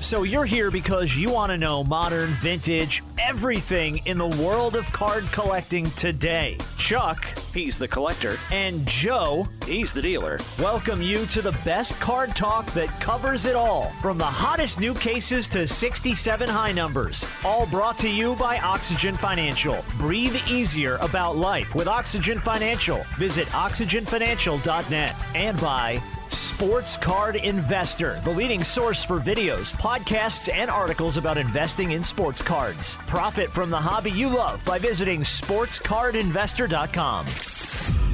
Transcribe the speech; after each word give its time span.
So 0.00 0.22
you're 0.22 0.46
here 0.46 0.70
because 0.70 1.14
you 1.14 1.30
want 1.30 1.50
to 1.50 1.58
know 1.58 1.84
modern, 1.84 2.30
vintage, 2.30 3.04
everything 3.18 4.00
in 4.06 4.16
the 4.16 4.26
world 4.42 4.74
of 4.74 4.90
card 4.92 5.30
collecting 5.30 5.90
today. 5.90 6.56
Chuck, 6.78 7.22
he's 7.52 7.76
the 7.76 7.86
collector, 7.86 8.38
and 8.50 8.86
Joe, 8.86 9.46
he's 9.66 9.92
the 9.92 10.00
dealer. 10.00 10.38
Welcome 10.58 11.02
you 11.02 11.26
to 11.26 11.42
the 11.42 11.52
best 11.66 12.00
card 12.00 12.34
talk 12.34 12.64
that 12.72 12.88
covers 12.98 13.44
it 13.44 13.54
all, 13.54 13.92
from 14.00 14.16
the 14.16 14.24
hottest 14.24 14.80
new 14.80 14.94
cases 14.94 15.48
to 15.48 15.66
67 15.66 16.48
high 16.48 16.72
numbers. 16.72 17.26
All 17.44 17.66
brought 17.66 17.98
to 17.98 18.08
you 18.08 18.34
by 18.36 18.58
Oxygen 18.58 19.14
Financial. 19.14 19.84
Breathe 19.98 20.36
easier 20.48 20.96
about 21.02 21.36
life 21.36 21.74
with 21.74 21.86
Oxygen 21.86 22.38
Financial. 22.40 23.04
Visit 23.18 23.46
oxygenfinancial.net 23.48 25.14
and 25.34 25.60
by 25.60 26.02
Sports 26.30 26.96
Card 26.96 27.36
Investor, 27.36 28.20
the 28.22 28.30
leading 28.30 28.62
source 28.62 29.02
for 29.02 29.18
videos, 29.18 29.74
podcasts, 29.74 30.48
and 30.52 30.70
articles 30.70 31.16
about 31.16 31.36
investing 31.36 31.90
in 31.90 32.04
sports 32.04 32.40
cards. 32.40 32.96
Profit 33.08 33.50
from 33.50 33.70
the 33.70 33.76
hobby 33.76 34.12
you 34.12 34.28
love 34.28 34.64
by 34.64 34.78
visiting 34.78 35.22
sportscardinvestor.com. 35.22 37.26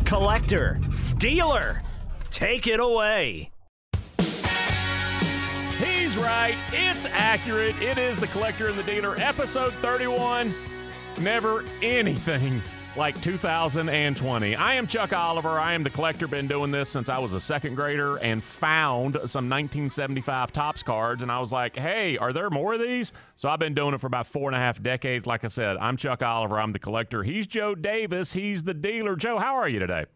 Collector, 0.05 0.81
dealer, 1.19 1.83
take 2.31 2.67
it 2.67 2.81
away. 2.81 3.51
He's 5.79 6.17
right. 6.17 6.57
It's 6.73 7.05
accurate. 7.07 7.81
It 7.83 7.99
is 7.99 8.17
the 8.17 8.29
collector 8.29 8.69
and 8.69 8.79
the 8.79 8.83
dealer, 8.85 9.17
episode 9.19 9.75
31. 9.75 10.55
Never 11.19 11.63
anything 11.83 12.63
like 12.97 13.21
2020. 13.21 14.57
I 14.57 14.75
am 14.75 14.87
Chuck 14.87 15.13
Oliver. 15.13 15.61
I 15.61 15.75
am 15.75 15.83
the 15.83 15.91
collector. 15.91 16.27
Been 16.27 16.49
doing 16.49 16.71
this 16.71 16.89
since 16.89 17.09
I 17.09 17.19
was 17.19 17.35
a 17.35 17.41
second 17.41 17.75
grader 17.75 18.17
and 18.17 18.43
found 18.43 19.15
some 19.15 19.51
1975 19.51 20.53
Topps 20.53 20.83
cards. 20.83 21.23
And 21.23 21.31
I 21.31 21.39
was 21.39 21.53
like, 21.53 21.77
hey, 21.77 22.17
are 22.17 22.33
there 22.33 22.49
more 22.49 22.75
of 22.75 22.81
these? 22.81 23.13
So 23.35 23.49
I've 23.49 23.59
been 23.59 23.75
doing 23.75 23.95
it 23.95 24.01
for 24.01 24.07
about 24.07 24.27
four 24.27 24.49
and 24.49 24.57
a 24.57 24.59
half 24.59 24.83
decades. 24.83 25.27
Like 25.27 25.45
I 25.45 25.49
said, 25.49 25.77
I'm 25.77 25.97
Chuck 25.97 26.23
Oliver. 26.23 26.59
I'm 26.59 26.73
the 26.73 26.79
collector. 26.79 27.23
He's 27.23 27.47
Joe 27.47 27.75
Davis. 27.75 28.33
He's 28.33 28.63
the 28.63 28.75
dealer. 28.75 29.15
Joe, 29.15 29.39
how 29.39 29.57
are 29.57 29.69
you 29.69 29.79
today? 29.79 30.07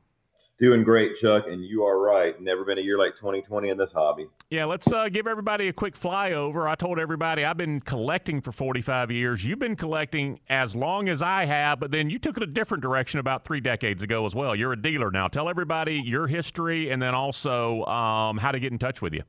Doing 0.61 0.85
great, 0.85 1.17
Chuck, 1.17 1.47
and 1.49 1.65
you 1.65 1.85
are 1.85 1.99
right. 1.99 2.39
Never 2.39 2.67
been 2.67 2.77
a 2.77 2.83
year 2.83 2.99
like 2.99 3.17
2020 3.17 3.71
in 3.71 3.79
this 3.79 3.93
hobby. 3.93 4.29
Yeah, 4.51 4.67
let's 4.67 4.93
uh, 4.93 5.09
give 5.09 5.27
everybody 5.27 5.69
a 5.69 5.73
quick 5.73 5.99
flyover. 5.99 6.69
I 6.69 6.75
told 6.75 6.99
everybody 6.99 7.47
I've 7.47 7.57
been 7.57 7.81
collecting 7.81 8.43
for 8.43 8.53
45 8.53 9.11
years. 9.11 9.43
You've 9.43 9.59
been 9.59 9.75
collecting 9.75 10.39
as 10.51 10.77
long 10.77 11.09
as 11.09 11.23
I 11.23 11.47
have, 11.47 11.81
but 11.81 11.93
then 11.93 12.11
you 12.11 12.19
took 12.19 12.37
it 12.37 12.43
a 12.43 12.47
different 12.47 12.83
direction 12.83 13.21
about 13.21 13.47
three 13.47 13.61
decades 13.61 14.03
ago 14.03 14.27
as 14.27 14.35
well. 14.35 14.55
You're 14.55 14.75
a 14.75 14.81
dealer 14.81 15.11
now. 15.11 15.29
Tell 15.29 15.49
everybody 15.49 16.03
your 16.05 16.27
history 16.27 16.91
and 16.91 17.01
then 17.01 17.15
also 17.15 17.83
um, 17.87 18.37
how 18.37 18.53
to 18.53 18.61
get 18.61 18.71
in 18.71 18.79
touch 18.79 19.01
with 19.01 19.15
you. 19.15 19.23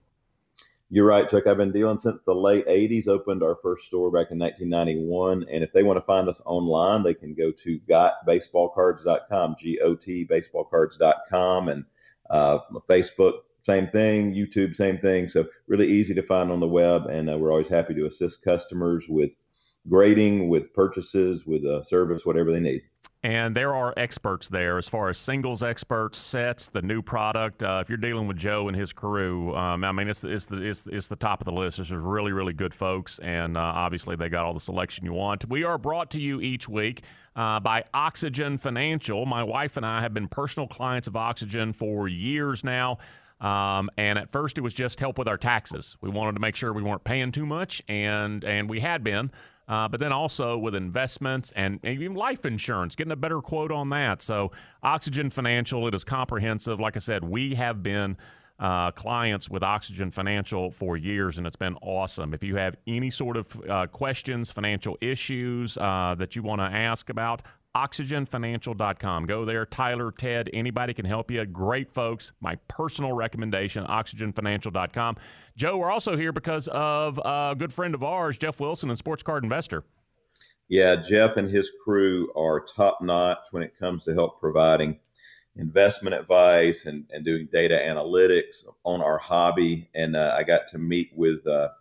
You're 0.93 1.05
right, 1.05 1.29
Chuck. 1.29 1.47
I've 1.47 1.55
been 1.55 1.71
dealing 1.71 1.99
since 1.99 2.19
the 2.25 2.35
late 2.35 2.67
80s. 2.67 3.07
Opened 3.07 3.43
our 3.43 3.57
first 3.63 3.85
store 3.85 4.11
back 4.11 4.27
in 4.31 4.37
1991. 4.37 5.45
And 5.49 5.63
if 5.63 5.71
they 5.71 5.83
want 5.83 5.95
to 5.95 6.05
find 6.05 6.27
us 6.27 6.41
online, 6.45 7.01
they 7.01 7.13
can 7.13 7.33
go 7.33 7.49
to 7.49 7.79
gotbaseballcards.com, 7.89 9.55
G 9.57 9.79
O 9.79 9.95
T 9.95 10.27
baseballcards.com. 10.27 11.69
And 11.69 11.85
uh, 12.29 12.59
Facebook, 12.89 13.35
same 13.63 13.87
thing. 13.87 14.33
YouTube, 14.33 14.75
same 14.75 14.97
thing. 14.97 15.29
So 15.29 15.45
really 15.67 15.89
easy 15.89 16.13
to 16.13 16.23
find 16.23 16.51
on 16.51 16.59
the 16.59 16.67
web. 16.67 17.05
And 17.05 17.29
uh, 17.29 17.37
we're 17.37 17.51
always 17.51 17.69
happy 17.69 17.93
to 17.93 18.07
assist 18.07 18.43
customers 18.43 19.05
with 19.07 19.31
grading, 19.87 20.49
with 20.49 20.73
purchases, 20.73 21.45
with 21.45 21.63
uh, 21.63 21.83
service, 21.83 22.25
whatever 22.25 22.51
they 22.51 22.59
need. 22.59 22.81
And 23.23 23.55
there 23.55 23.75
are 23.75 23.93
experts 23.97 24.49
there 24.49 24.79
as 24.79 24.89
far 24.89 25.09
as 25.09 25.17
singles 25.17 25.61
experts, 25.61 26.17
sets, 26.17 26.69
the 26.69 26.81
new 26.81 27.03
product. 27.03 27.61
Uh, 27.61 27.79
if 27.79 27.87
you're 27.87 27.99
dealing 27.99 28.27
with 28.27 28.35
Joe 28.35 28.67
and 28.67 28.75
his 28.75 28.91
crew, 28.91 29.55
um, 29.55 29.83
I 29.83 29.91
mean, 29.91 30.09
it's 30.09 30.21
the, 30.21 30.29
it's, 30.29 30.47
the, 30.47 30.61
it's, 30.63 30.87
it's 30.87 31.07
the 31.07 31.15
top 31.15 31.39
of 31.39 31.45
the 31.45 31.51
list. 31.51 31.77
This 31.77 31.87
is 31.87 31.93
really, 31.93 32.31
really 32.31 32.53
good 32.53 32.73
folks. 32.73 33.19
And 33.19 33.57
uh, 33.57 33.59
obviously, 33.59 34.15
they 34.15 34.27
got 34.27 34.45
all 34.45 34.55
the 34.55 34.59
selection 34.59 35.05
you 35.05 35.13
want. 35.13 35.47
We 35.47 35.63
are 35.63 35.77
brought 35.77 36.09
to 36.11 36.19
you 36.19 36.41
each 36.41 36.67
week 36.67 37.03
uh, 37.35 37.59
by 37.59 37.83
Oxygen 37.93 38.57
Financial. 38.57 39.27
My 39.27 39.43
wife 39.43 39.77
and 39.77 39.85
I 39.85 40.01
have 40.01 40.15
been 40.15 40.27
personal 40.27 40.67
clients 40.67 41.07
of 41.07 41.15
Oxygen 41.15 41.73
for 41.73 42.07
years 42.07 42.63
now. 42.63 42.97
Um, 43.39 43.91
and 43.97 44.17
at 44.17 44.31
first, 44.31 44.57
it 44.57 44.61
was 44.61 44.73
just 44.73 44.99
help 44.99 45.19
with 45.19 45.27
our 45.27 45.37
taxes. 45.37 45.95
We 46.01 46.09
wanted 46.09 46.33
to 46.33 46.39
make 46.39 46.55
sure 46.55 46.73
we 46.73 46.83
weren't 46.83 47.03
paying 47.03 47.31
too 47.31 47.45
much, 47.45 47.81
and 47.87 48.43
and 48.43 48.69
we 48.69 48.79
had 48.79 49.03
been. 49.03 49.31
Uh, 49.71 49.87
but 49.87 50.01
then 50.01 50.11
also 50.11 50.57
with 50.57 50.75
investments 50.75 51.53
and 51.55 51.79
even 51.85 52.13
life 52.13 52.45
insurance, 52.45 52.93
getting 52.93 53.13
a 53.13 53.15
better 53.15 53.41
quote 53.41 53.71
on 53.71 53.87
that. 53.89 54.21
So, 54.21 54.51
Oxygen 54.83 55.29
Financial, 55.29 55.87
it 55.87 55.95
is 55.95 56.03
comprehensive. 56.03 56.81
Like 56.81 56.97
I 56.97 56.99
said, 56.99 57.23
we 57.23 57.55
have 57.55 57.81
been 57.81 58.17
uh, 58.59 58.91
clients 58.91 59.49
with 59.49 59.63
Oxygen 59.63 60.11
Financial 60.11 60.71
for 60.71 60.97
years, 60.97 61.37
and 61.37 61.47
it's 61.47 61.55
been 61.55 61.77
awesome. 61.81 62.33
If 62.33 62.43
you 62.43 62.57
have 62.57 62.75
any 62.85 63.09
sort 63.09 63.37
of 63.37 63.47
uh, 63.69 63.87
questions, 63.87 64.51
financial 64.51 64.97
issues 64.99 65.77
uh, 65.77 66.15
that 66.17 66.35
you 66.35 66.43
want 66.43 66.59
to 66.59 66.65
ask 66.65 67.09
about, 67.09 67.41
oxygenfinancial.com. 67.75 69.25
Go 69.25 69.45
there. 69.45 69.65
Tyler, 69.65 70.11
Ted, 70.11 70.49
anybody 70.53 70.93
can 70.93 71.05
help 71.05 71.31
you. 71.31 71.45
Great 71.45 71.91
folks. 71.91 72.31
My 72.41 72.55
personal 72.67 73.13
recommendation, 73.13 73.85
oxygenfinancial.com. 73.85 75.17
Joe, 75.55 75.77
we're 75.77 75.91
also 75.91 76.17
here 76.17 76.31
because 76.31 76.67
of 76.69 77.19
a 77.23 77.55
good 77.57 77.71
friend 77.71 77.95
of 77.95 78.03
ours, 78.03 78.37
Jeff 78.37 78.59
Wilson, 78.59 78.89
and 78.89 78.97
Sports 78.97 79.23
Card 79.23 79.43
Investor. 79.43 79.83
Yeah, 80.67 80.95
Jeff 80.95 81.37
and 81.37 81.49
his 81.49 81.69
crew 81.83 82.31
are 82.35 82.61
top 82.61 83.01
notch 83.01 83.47
when 83.51 83.61
it 83.61 83.77
comes 83.77 84.05
to 84.05 84.13
help 84.13 84.39
providing 84.39 84.99
investment 85.57 86.15
advice 86.15 86.85
and, 86.85 87.05
and 87.11 87.25
doing 87.25 87.47
data 87.51 87.77
analytics 87.77 88.63
on 88.85 89.01
our 89.01 89.17
hobby. 89.17 89.89
And 89.95 90.15
uh, 90.15 90.33
I 90.37 90.43
got 90.43 90.67
to 90.67 90.77
meet 90.77 91.11
with 91.13 91.45
uh, 91.45 91.69
a 91.69 91.71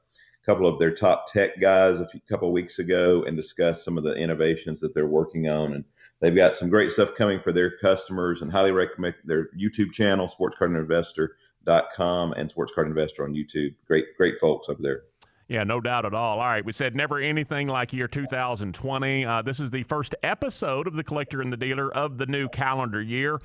couple 0.50 0.66
of 0.66 0.80
their 0.80 0.90
top 0.90 1.32
tech 1.32 1.60
guys 1.60 2.00
a 2.00 2.08
few, 2.08 2.20
couple 2.28 2.50
weeks 2.50 2.80
ago 2.80 3.22
and 3.28 3.36
discuss 3.36 3.84
some 3.84 3.96
of 3.96 4.02
the 4.02 4.14
innovations 4.14 4.80
that 4.80 4.92
they're 4.94 5.06
working 5.06 5.48
on. 5.48 5.74
And 5.74 5.84
they've 6.18 6.34
got 6.34 6.56
some 6.56 6.68
great 6.68 6.90
stuff 6.90 7.10
coming 7.16 7.40
for 7.40 7.52
their 7.52 7.78
customers 7.78 8.42
and 8.42 8.50
highly 8.50 8.72
recommend 8.72 9.14
their 9.24 9.50
YouTube 9.56 9.92
channel, 9.92 10.28
sportscardinvestor.com 10.28 12.32
and 12.32 12.50
Sports 12.50 12.72
Card 12.74 12.88
Investor 12.88 13.22
on 13.22 13.32
YouTube. 13.32 13.76
Great, 13.86 14.16
great 14.16 14.40
folks 14.40 14.68
up 14.68 14.78
there. 14.80 15.02
Yeah, 15.46 15.62
no 15.62 15.80
doubt 15.80 16.04
at 16.04 16.14
all. 16.14 16.40
All 16.40 16.46
right, 16.46 16.64
we 16.64 16.72
said 16.72 16.96
never 16.96 17.18
anything 17.18 17.68
like 17.68 17.92
year 17.92 18.08
2020. 18.08 19.24
Uh, 19.24 19.42
this 19.42 19.60
is 19.60 19.70
the 19.70 19.84
first 19.84 20.16
episode 20.24 20.88
of 20.88 20.94
The 20.94 21.04
Collector 21.04 21.42
and 21.42 21.52
the 21.52 21.56
Dealer 21.56 21.94
of 21.94 22.18
the 22.18 22.26
new 22.26 22.48
calendar 22.48 23.00
year. 23.00 23.38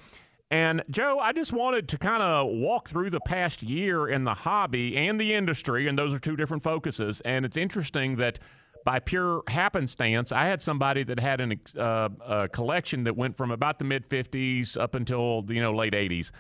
And 0.51 0.83
Joe, 0.91 1.17
I 1.19 1.31
just 1.31 1.53
wanted 1.53 1.89
to 1.89 1.97
kind 1.97 2.21
of 2.21 2.47
walk 2.47 2.89
through 2.89 3.09
the 3.09 3.19
past 3.19 3.63
year 3.63 4.07
in 4.07 4.23
the 4.23 4.33
hobby 4.33 4.95
and 4.95 5.19
the 5.19 5.33
industry, 5.33 5.87
and 5.87 5.97
those 5.97 6.13
are 6.13 6.19
two 6.19 6.35
different 6.35 6.63
focuses. 6.63 7.19
And 7.21 7.45
it's 7.45 7.57
interesting 7.57 8.15
that 8.17 8.39
by 8.85 8.99
pure 8.99 9.41
happenstance, 9.47 10.31
I 10.31 10.45
had 10.45 10.61
somebody 10.61 11.03
that 11.03 11.19
had 11.19 11.41
an, 11.41 11.59
uh, 11.77 12.09
a 12.23 12.47
collection 12.47 13.03
that 13.05 13.17
went 13.17 13.35
from 13.35 13.49
about 13.49 13.79
the 13.79 13.85
mid 13.85 14.07
50s 14.07 14.79
up 14.79 14.93
until 14.93 15.43
you 15.49 15.61
know 15.61 15.75
late 15.75 15.93
80s. 15.93 16.31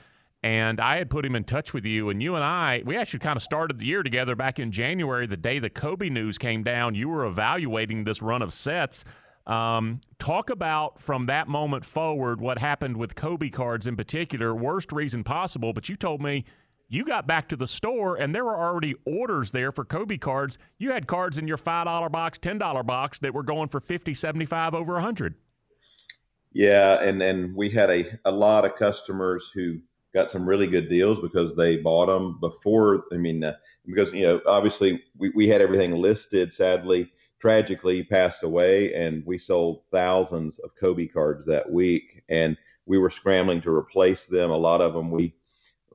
And 0.43 0.79
I 0.79 0.97
had 0.97 1.09
put 1.09 1.25
him 1.25 1.35
in 1.35 1.43
touch 1.43 1.73
with 1.73 1.85
you, 1.85 2.11
and 2.11 2.21
you 2.21 2.35
and 2.35 2.43
I, 2.43 2.83
we 2.85 2.95
actually 2.97 3.21
kind 3.21 3.35
of 3.35 3.41
started 3.41 3.79
the 3.79 3.85
year 3.85 4.03
together 4.03 4.35
back 4.35 4.59
in 4.59 4.71
January, 4.71 5.25
the 5.25 5.35
day 5.35 5.57
the 5.57 5.71
Kobe 5.71 6.09
news 6.09 6.37
came 6.37 6.61
down. 6.61 6.93
You 6.93 7.09
were 7.09 7.25
evaluating 7.25 8.03
this 8.03 8.21
run 8.21 8.43
of 8.43 8.53
sets 8.53 9.03
um, 9.47 10.01
talk 10.19 10.49
about 10.49 11.01
from 11.01 11.27
that 11.27 11.47
moment 11.47 11.85
forward 11.85 12.41
what 12.41 12.57
happened 12.57 12.97
with 12.97 13.15
Kobe 13.15 13.49
cards 13.49 13.87
in 13.87 13.95
particular. 13.95 14.55
Worst 14.55 14.91
reason 14.91 15.23
possible, 15.23 15.73
but 15.73 15.87
you 15.87 15.95
told 15.95 16.21
me 16.21 16.45
you 16.87 17.03
got 17.03 17.27
back 17.27 17.49
to 17.49 17.55
the 17.55 17.67
store 17.67 18.17
and 18.17 18.33
there 18.33 18.45
were 18.45 18.57
already 18.57 18.95
orders 19.05 19.51
there 19.51 19.71
for 19.71 19.85
Kobe 19.85 20.17
cards. 20.17 20.57
You 20.77 20.91
had 20.91 21.07
cards 21.07 21.37
in 21.37 21.47
your 21.47 21.57
$5 21.57 22.11
box, 22.11 22.37
$10 22.39 22.85
box 22.85 23.19
that 23.19 23.33
were 23.33 23.43
going 23.43 23.69
for 23.69 23.79
50, 23.79 24.13
75, 24.13 24.73
over 24.73 24.93
100. 24.93 25.35
Yeah, 26.53 27.01
and 27.01 27.21
and 27.21 27.53
we 27.53 27.69
had 27.69 27.89
a, 27.89 28.17
a 28.23 28.31
lot 28.31 28.63
of 28.63 28.77
customers 28.77 29.51
who 29.53 29.77
got 30.13 30.31
some 30.31 30.47
really 30.47 30.67
good 30.67 30.87
deals 30.87 31.19
because 31.21 31.53
they 31.53 31.75
bought 31.75 32.05
them 32.05 32.39
before. 32.39 33.03
I 33.11 33.17
mean, 33.17 33.43
uh, 33.43 33.55
because 33.85 34.13
you 34.13 34.23
know, 34.23 34.41
obviously 34.47 35.03
we, 35.17 35.31
we 35.35 35.49
had 35.49 35.61
everything 35.61 35.91
listed. 35.91 36.53
Sadly, 36.53 37.11
tragically 37.39 38.03
passed 38.03 38.43
away, 38.43 38.93
and 38.93 39.25
we 39.25 39.37
sold 39.37 39.83
thousands 39.91 40.59
of 40.59 40.75
Kobe 40.75 41.07
cards 41.07 41.45
that 41.45 41.69
week, 41.71 42.23
and 42.29 42.57
we 42.85 42.97
were 42.97 43.09
scrambling 43.09 43.61
to 43.61 43.75
replace 43.75 44.25
them. 44.25 44.51
A 44.51 44.57
lot 44.57 44.81
of 44.81 44.93
them 44.93 45.11
we 45.11 45.33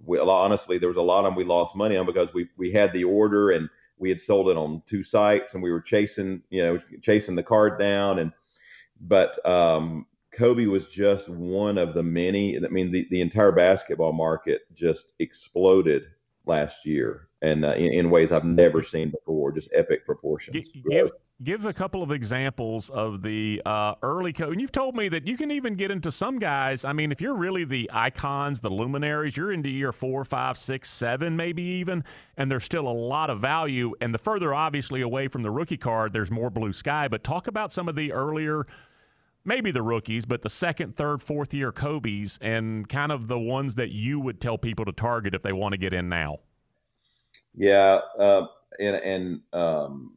we, 0.02 0.18
honestly, 0.18 0.78
there 0.78 0.88
was 0.88 0.96
a 0.96 1.02
lot 1.02 1.20
of 1.20 1.24
them 1.26 1.34
we 1.34 1.44
lost 1.44 1.76
money 1.76 1.96
on 1.96 2.06
because 2.06 2.32
we 2.34 2.48
we 2.56 2.72
had 2.72 2.92
the 2.92 3.04
order 3.04 3.50
and 3.50 3.68
we 3.98 4.08
had 4.08 4.20
sold 4.20 4.48
it 4.48 4.56
on 4.56 4.82
two 4.86 5.02
sites 5.02 5.54
and 5.54 5.62
we 5.62 5.70
were 5.70 5.80
chasing, 5.80 6.42
you 6.50 6.62
know, 6.62 6.80
chasing 7.02 7.36
the 7.36 7.42
card 7.42 7.78
down. 7.78 8.18
And 8.18 8.32
but 9.02 9.44
um, 9.46 10.06
Kobe 10.32 10.66
was 10.66 10.86
just 10.86 11.28
one 11.28 11.78
of 11.78 11.94
the 11.94 12.02
many. 12.02 12.56
I 12.56 12.68
mean, 12.68 12.90
the, 12.90 13.06
the 13.10 13.20
entire 13.20 13.52
basketball 13.52 14.12
market 14.12 14.62
just 14.74 15.12
exploded 15.18 16.04
last 16.46 16.86
year, 16.86 17.28
and 17.42 17.64
uh, 17.64 17.72
in, 17.72 17.92
in, 17.92 18.10
ways 18.10 18.32
I've 18.32 18.44
never 18.44 18.82
seen 18.82 19.10
before. 19.10 19.52
Just 19.52 19.68
epic 19.74 20.06
proportions. 20.06 20.70
Give, 20.72 20.84
give 20.90 21.10
a 21.48 21.72
couple 21.72 22.02
of 22.02 22.10
examples 22.10 22.90
of 22.90 23.22
the 23.22 23.62
uh, 23.64 23.94
early 24.02 24.32
code. 24.32 24.52
And 24.52 24.60
you've 24.60 24.72
told 24.72 24.94
me 24.94 25.08
that 25.08 25.26
you 25.26 25.36
can 25.36 25.50
even 25.50 25.74
get 25.74 25.90
into 25.90 26.12
some 26.12 26.38
guys. 26.38 26.84
I 26.84 26.92
mean, 26.92 27.12
if 27.12 27.20
you're 27.20 27.34
really 27.34 27.64
the 27.64 27.90
icons, 27.92 28.60
the 28.60 28.68
luminaries, 28.68 29.36
you're 29.36 29.52
into 29.52 29.68
year 29.68 29.92
four, 29.92 30.24
five, 30.24 30.58
six, 30.58 30.90
seven, 30.90 31.36
maybe 31.36 31.62
even, 31.62 32.04
and 32.36 32.50
there's 32.50 32.64
still 32.64 32.86
a 32.86 32.92
lot 32.92 33.30
of 33.30 33.40
value. 33.40 33.94
And 34.00 34.12
the 34.12 34.18
further, 34.18 34.52
obviously, 34.52 35.00
away 35.00 35.28
from 35.28 35.42
the 35.42 35.50
rookie 35.50 35.78
card, 35.78 36.12
there's 36.12 36.30
more 36.30 36.50
blue 36.50 36.72
sky. 36.72 37.08
But 37.08 37.24
talk 37.24 37.46
about 37.46 37.72
some 37.72 37.88
of 37.88 37.96
the 37.96 38.12
earlier. 38.12 38.66
Maybe 39.42 39.70
the 39.70 39.82
rookies, 39.82 40.26
but 40.26 40.42
the 40.42 40.50
second, 40.50 40.96
third, 40.96 41.22
fourth 41.22 41.54
year 41.54 41.72
Kobe's 41.72 42.38
and 42.42 42.86
kind 42.86 43.10
of 43.10 43.26
the 43.26 43.38
ones 43.38 43.76
that 43.76 43.90
you 43.90 44.20
would 44.20 44.38
tell 44.38 44.58
people 44.58 44.84
to 44.84 44.92
target 44.92 45.34
if 45.34 45.42
they 45.42 45.54
want 45.54 45.72
to 45.72 45.78
get 45.78 45.94
in 45.94 46.10
now. 46.10 46.40
Yeah. 47.54 48.00
Uh, 48.18 48.48
and, 48.78 48.96
and 48.96 49.40
um, 49.54 50.12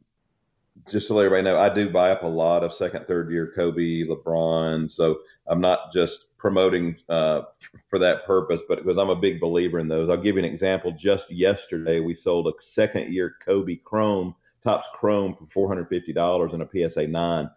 just 0.90 1.06
to 1.08 1.14
let 1.14 1.26
everybody 1.26 1.44
know, 1.44 1.60
I 1.60 1.72
do 1.72 1.88
buy 1.88 2.10
up 2.10 2.22
a 2.22 2.28
lot 2.28 2.64
of 2.64 2.74
second, 2.74 3.06
third 3.06 3.30
year 3.30 3.52
Kobe, 3.54 4.04
LeBron. 4.04 4.90
So 4.90 5.20
I'm 5.46 5.60
not 5.60 5.92
just 5.92 6.26
promoting 6.38 6.96
uh, 7.08 7.42
for 7.88 7.98
that 7.98 8.26
purpose, 8.26 8.60
but 8.68 8.84
because 8.84 8.98
I'm 8.98 9.10
a 9.10 9.16
big 9.16 9.40
believer 9.40 9.78
in 9.78 9.88
those. 9.88 10.10
I'll 10.10 10.16
give 10.16 10.36
you 10.36 10.44
an 10.44 10.50
example. 10.50 10.92
Just 10.92 11.30
yesterday, 11.30 12.00
we 12.00 12.14
sold 12.14 12.48
a 12.48 12.62
second 12.62 13.12
year 13.12 13.36
Kobe 13.44 13.76
Chrome, 13.76 14.34
Topps 14.62 14.88
Chrome 14.92 15.34
for 15.34 15.68
$450 15.68 16.52
in 16.52 16.60
a 16.60 16.88
PSA 16.88 17.06
9. 17.06 17.50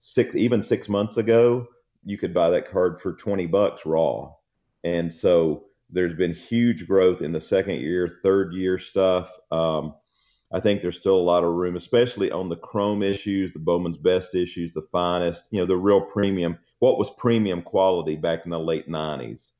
Six, 0.00 0.34
even 0.34 0.62
six 0.62 0.88
months 0.88 1.16
ago, 1.16 1.66
you 2.04 2.16
could 2.16 2.32
buy 2.32 2.50
that 2.50 2.70
card 2.70 3.00
for 3.00 3.12
20 3.12 3.46
bucks 3.46 3.84
raw. 3.84 4.32
And 4.84 5.12
so 5.12 5.66
there's 5.90 6.14
been 6.14 6.34
huge 6.34 6.86
growth 6.86 7.22
in 7.22 7.32
the 7.32 7.40
second 7.40 7.80
year, 7.80 8.18
third 8.22 8.52
year 8.52 8.78
stuff. 8.78 9.30
Um, 9.50 9.94
I 10.50 10.60
think 10.60 10.80
there's 10.80 10.98
still 10.98 11.16
a 11.16 11.20
lot 11.20 11.44
of 11.44 11.54
room, 11.54 11.76
especially 11.76 12.30
on 12.30 12.48
the 12.48 12.56
chrome 12.56 13.02
issues, 13.02 13.52
the 13.52 13.58
Bowman's 13.58 13.98
Best 13.98 14.34
issues, 14.34 14.72
the 14.72 14.86
finest, 14.90 15.44
you 15.50 15.60
know, 15.60 15.66
the 15.66 15.76
real 15.76 16.00
premium, 16.00 16.58
what 16.78 16.98
was 16.98 17.10
premium 17.10 17.60
quality 17.60 18.16
back 18.16 18.40
in 18.44 18.50
the 18.50 18.58
late 18.58 18.88
90s. 18.88 19.50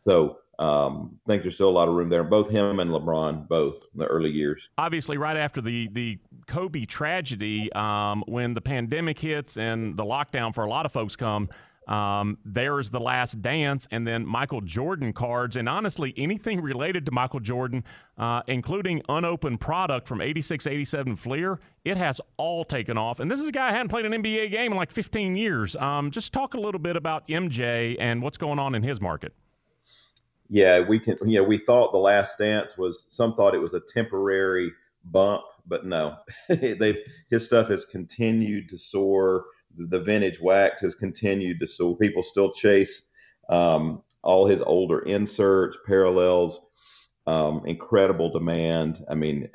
So 0.00 0.38
um, 0.58 1.18
I 1.26 1.32
think 1.32 1.42
there's 1.42 1.54
still 1.54 1.68
a 1.68 1.70
lot 1.70 1.88
of 1.88 1.94
room 1.94 2.08
there. 2.08 2.22
Both 2.22 2.50
him 2.50 2.78
and 2.78 2.90
LeBron, 2.90 3.48
both 3.48 3.82
in 3.94 3.98
the 3.98 4.06
early 4.06 4.30
years. 4.30 4.68
Obviously, 4.78 5.16
right 5.16 5.36
after 5.36 5.60
the 5.60 5.88
the 5.92 6.18
Kobe 6.46 6.84
tragedy, 6.84 7.72
um, 7.72 8.22
when 8.26 8.54
the 8.54 8.60
pandemic 8.60 9.18
hits 9.18 9.56
and 9.56 9.96
the 9.96 10.04
lockdown 10.04 10.54
for 10.54 10.64
a 10.64 10.68
lot 10.68 10.86
of 10.86 10.92
folks 10.92 11.16
come, 11.16 11.48
um, 11.88 12.38
there's 12.44 12.90
the 12.90 13.00
last 13.00 13.42
dance, 13.42 13.88
and 13.90 14.06
then 14.06 14.24
Michael 14.24 14.60
Jordan 14.60 15.12
cards, 15.12 15.56
and 15.56 15.68
honestly, 15.68 16.14
anything 16.16 16.60
related 16.60 17.04
to 17.06 17.12
Michael 17.12 17.40
Jordan, 17.40 17.84
uh, 18.18 18.42
including 18.46 19.02
unopened 19.08 19.60
product 19.60 20.06
from 20.06 20.20
86 20.20 20.66
87 20.66 21.16
Fleer, 21.16 21.58
it 21.84 21.96
has 21.96 22.20
all 22.36 22.64
taken 22.64 22.96
off. 22.96 23.20
And 23.20 23.30
this 23.30 23.40
is 23.40 23.48
a 23.48 23.52
guy 23.52 23.70
who 23.70 23.74
hadn't 23.74 23.88
played 23.88 24.06
an 24.06 24.12
NBA 24.12 24.50
game 24.50 24.72
in 24.72 24.78
like 24.78 24.92
15 24.92 25.36
years. 25.36 25.74
Um, 25.76 26.10
just 26.10 26.32
talk 26.32 26.54
a 26.54 26.60
little 26.60 26.80
bit 26.80 26.96
about 26.96 27.26
MJ 27.28 27.96
and 27.98 28.22
what's 28.22 28.38
going 28.38 28.58
on 28.58 28.74
in 28.74 28.82
his 28.82 29.00
market. 29.00 29.34
Yeah, 30.48 30.80
we 30.80 31.00
can. 31.00 31.16
You 31.26 31.40
know, 31.40 31.44
we 31.44 31.58
thought 31.58 31.92
the 31.92 31.98
last 31.98 32.38
dance 32.38 32.76
was. 32.76 33.06
Some 33.08 33.34
thought 33.34 33.54
it 33.54 33.58
was 33.58 33.74
a 33.74 33.80
temporary 33.80 34.70
bump, 35.06 35.42
but 35.66 35.86
no, 35.86 36.16
they've 36.48 36.98
his 37.30 37.44
stuff 37.44 37.68
has 37.68 37.84
continued 37.84 38.68
to 38.68 38.78
soar 38.78 39.46
the 39.76 40.00
vintage 40.00 40.40
wax 40.40 40.80
has 40.82 40.94
continued 40.94 41.60
to 41.60 41.66
so 41.66 41.94
people 41.94 42.22
still 42.22 42.52
chase 42.52 43.02
um, 43.48 44.02
all 44.22 44.46
his 44.46 44.62
older 44.62 45.00
inserts, 45.00 45.76
parallels, 45.86 46.60
um, 47.26 47.62
incredible 47.66 48.30
demand. 48.30 49.04
I 49.10 49.14
mean, 49.14 49.48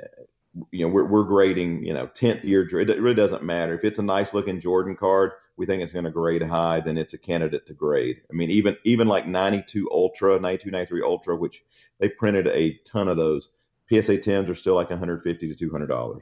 you 0.72 0.86
know, 0.86 0.92
we're, 0.92 1.06
we're 1.06 1.24
grading, 1.24 1.84
you 1.84 1.94
know, 1.94 2.08
10th 2.08 2.44
year, 2.44 2.64
it 2.64 3.02
really 3.02 3.16
doesn't 3.16 3.44
matter. 3.44 3.74
If 3.74 3.84
it's 3.84 4.00
a 4.00 4.04
nice 4.04 4.34
looking 4.34 4.60
Jordan 4.60 4.96
card, 4.96 5.32
we 5.56 5.66
think 5.66 5.82
it's 5.82 5.94
going 5.94 6.06
to 6.06 6.12
grade 6.12 6.44
high, 6.44 6.80
then 6.80 6.98
it's 6.98 7.14
a 7.14 7.18
candidate 7.18 7.66
to 7.68 7.74
grade. 7.74 8.22
I 8.30 8.34
mean, 8.34 8.52
even, 8.52 8.78
even 8.84 9.08
like 9.08 9.28
92 9.28 9.90
Ultra, 9.92 10.40
92, 10.40 10.72
93 10.72 11.02
Ultra, 11.04 11.36
which 11.36 11.64
they 12.00 12.10
printed 12.10 12.48
a 12.48 12.80
ton 12.86 13.08
of 13.08 13.18
those. 13.18 13.50
PSA 13.90 14.18
10s 14.18 14.50
are 14.50 14.56
still 14.56 14.76
like 14.76 14.90
150 14.90 15.56
to 15.56 15.70
$200 15.70 16.22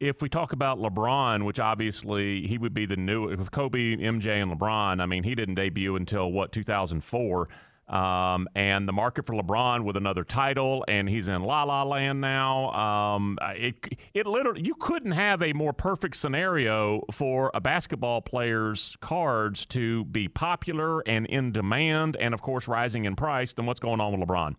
if 0.00 0.22
we 0.22 0.28
talk 0.30 0.52
about 0.52 0.78
LeBron, 0.78 1.44
which 1.44 1.60
obviously 1.60 2.46
he 2.46 2.56
would 2.56 2.72
be 2.72 2.86
the 2.86 2.96
new, 2.96 3.28
if 3.28 3.50
Kobe, 3.50 3.96
MJ, 3.96 4.42
and 4.42 4.50
LeBron, 4.50 5.00
I 5.00 5.06
mean, 5.06 5.22
he 5.22 5.34
didn't 5.34 5.54
debut 5.54 5.94
until 5.94 6.32
what 6.32 6.52
2004. 6.52 7.48
Um, 7.86 8.48
and 8.54 8.86
the 8.86 8.92
market 8.92 9.26
for 9.26 9.34
LeBron 9.34 9.84
with 9.84 9.96
another 9.96 10.22
title, 10.22 10.84
and 10.86 11.08
he's 11.08 11.26
in 11.26 11.42
La 11.42 11.64
La 11.64 11.82
Land 11.82 12.20
now. 12.20 12.70
Um, 12.70 13.36
it 13.42 13.74
it 14.14 14.26
literally 14.26 14.62
you 14.64 14.76
couldn't 14.76 15.10
have 15.10 15.42
a 15.42 15.52
more 15.54 15.72
perfect 15.72 16.14
scenario 16.14 17.02
for 17.12 17.50
a 17.52 17.60
basketball 17.60 18.22
player's 18.22 18.96
cards 19.00 19.66
to 19.66 20.04
be 20.04 20.28
popular 20.28 21.00
and 21.00 21.26
in 21.26 21.50
demand, 21.50 22.16
and 22.20 22.32
of 22.32 22.42
course 22.42 22.68
rising 22.68 23.06
in 23.06 23.16
price 23.16 23.54
than 23.54 23.66
what's 23.66 23.80
going 23.80 24.00
on 24.00 24.12
with 24.16 24.28
LeBron. 24.28 24.54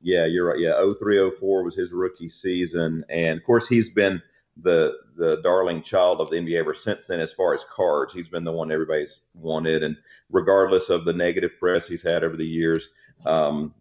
Yeah, 0.00 0.26
you're 0.26 0.48
right. 0.48 0.58
Yeah, 0.58 0.72
0304 0.74 1.62
was 1.62 1.76
his 1.76 1.92
rookie 1.92 2.28
season, 2.28 3.04
and 3.08 3.38
of 3.38 3.44
course 3.44 3.68
he's 3.68 3.88
been 3.88 4.20
the 4.62 4.94
the 5.16 5.40
darling 5.42 5.82
child 5.82 6.20
of 6.20 6.30
the 6.30 6.36
NBA 6.36 6.58
ever 6.58 6.74
since 6.74 7.06
then. 7.06 7.20
As 7.20 7.32
far 7.32 7.54
as 7.54 7.64
cards, 7.74 8.12
he's 8.12 8.28
been 8.28 8.44
the 8.44 8.52
one 8.52 8.72
everybody's 8.72 9.20
wanted, 9.34 9.82
and 9.82 9.96
regardless 10.30 10.88
of 10.88 11.04
the 11.04 11.12
negative 11.12 11.52
press 11.58 11.86
he's 11.86 12.02
had 12.02 12.24
over 12.24 12.36
the 12.36 12.46
years, 12.46 12.88
um, 13.26 13.74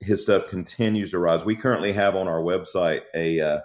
his 0.00 0.22
stuff 0.22 0.48
continues 0.48 1.10
to 1.12 1.18
rise. 1.18 1.44
We 1.44 1.56
currently 1.56 1.92
have 1.92 2.16
on 2.16 2.28
our 2.28 2.40
website 2.40 3.02
a 3.14 3.40
uh, 3.40 3.60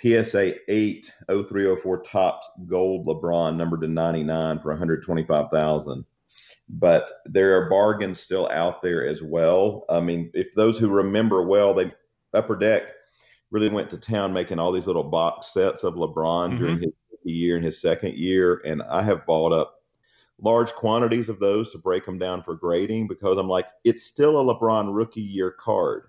PSA 0.00 0.54
8 0.70 1.12
0304 1.28 2.02
Topps 2.02 2.48
Gold 2.66 3.06
LeBron 3.06 3.56
numbered 3.56 3.80
to 3.82 3.88
99 3.88 4.60
for 4.60 4.70
125,000. 4.70 6.04
But 6.70 7.22
there 7.24 7.56
are 7.56 7.70
bargains 7.70 8.20
still 8.20 8.48
out 8.50 8.82
there 8.82 9.06
as 9.06 9.22
well. 9.22 9.84
I 9.88 10.00
mean, 10.00 10.30
if 10.34 10.48
those 10.54 10.78
who 10.78 10.88
remember 10.88 11.42
well, 11.42 11.72
they 11.74 11.92
Upper 12.34 12.56
Deck 12.56 12.82
really 13.50 13.68
went 13.68 13.90
to 13.90 13.98
town 13.98 14.32
making 14.32 14.58
all 14.58 14.72
these 14.72 14.86
little 14.86 15.04
box 15.04 15.48
sets 15.48 15.84
of 15.84 15.94
LeBron 15.94 16.50
mm-hmm. 16.50 16.58
during 16.58 16.78
his 16.80 16.92
year 17.24 17.56
and 17.56 17.64
his 17.64 17.80
second 17.80 18.14
year. 18.14 18.62
And 18.64 18.82
I 18.82 19.02
have 19.02 19.26
bought 19.26 19.52
up 19.52 19.82
large 20.40 20.72
quantities 20.74 21.28
of 21.28 21.38
those 21.38 21.70
to 21.70 21.78
break 21.78 22.04
them 22.06 22.18
down 22.18 22.42
for 22.42 22.54
grading 22.54 23.08
because 23.08 23.38
I'm 23.38 23.48
like, 23.48 23.66
it's 23.84 24.04
still 24.04 24.40
a 24.40 24.54
LeBron 24.54 24.94
rookie 24.94 25.20
year 25.20 25.50
card. 25.50 26.04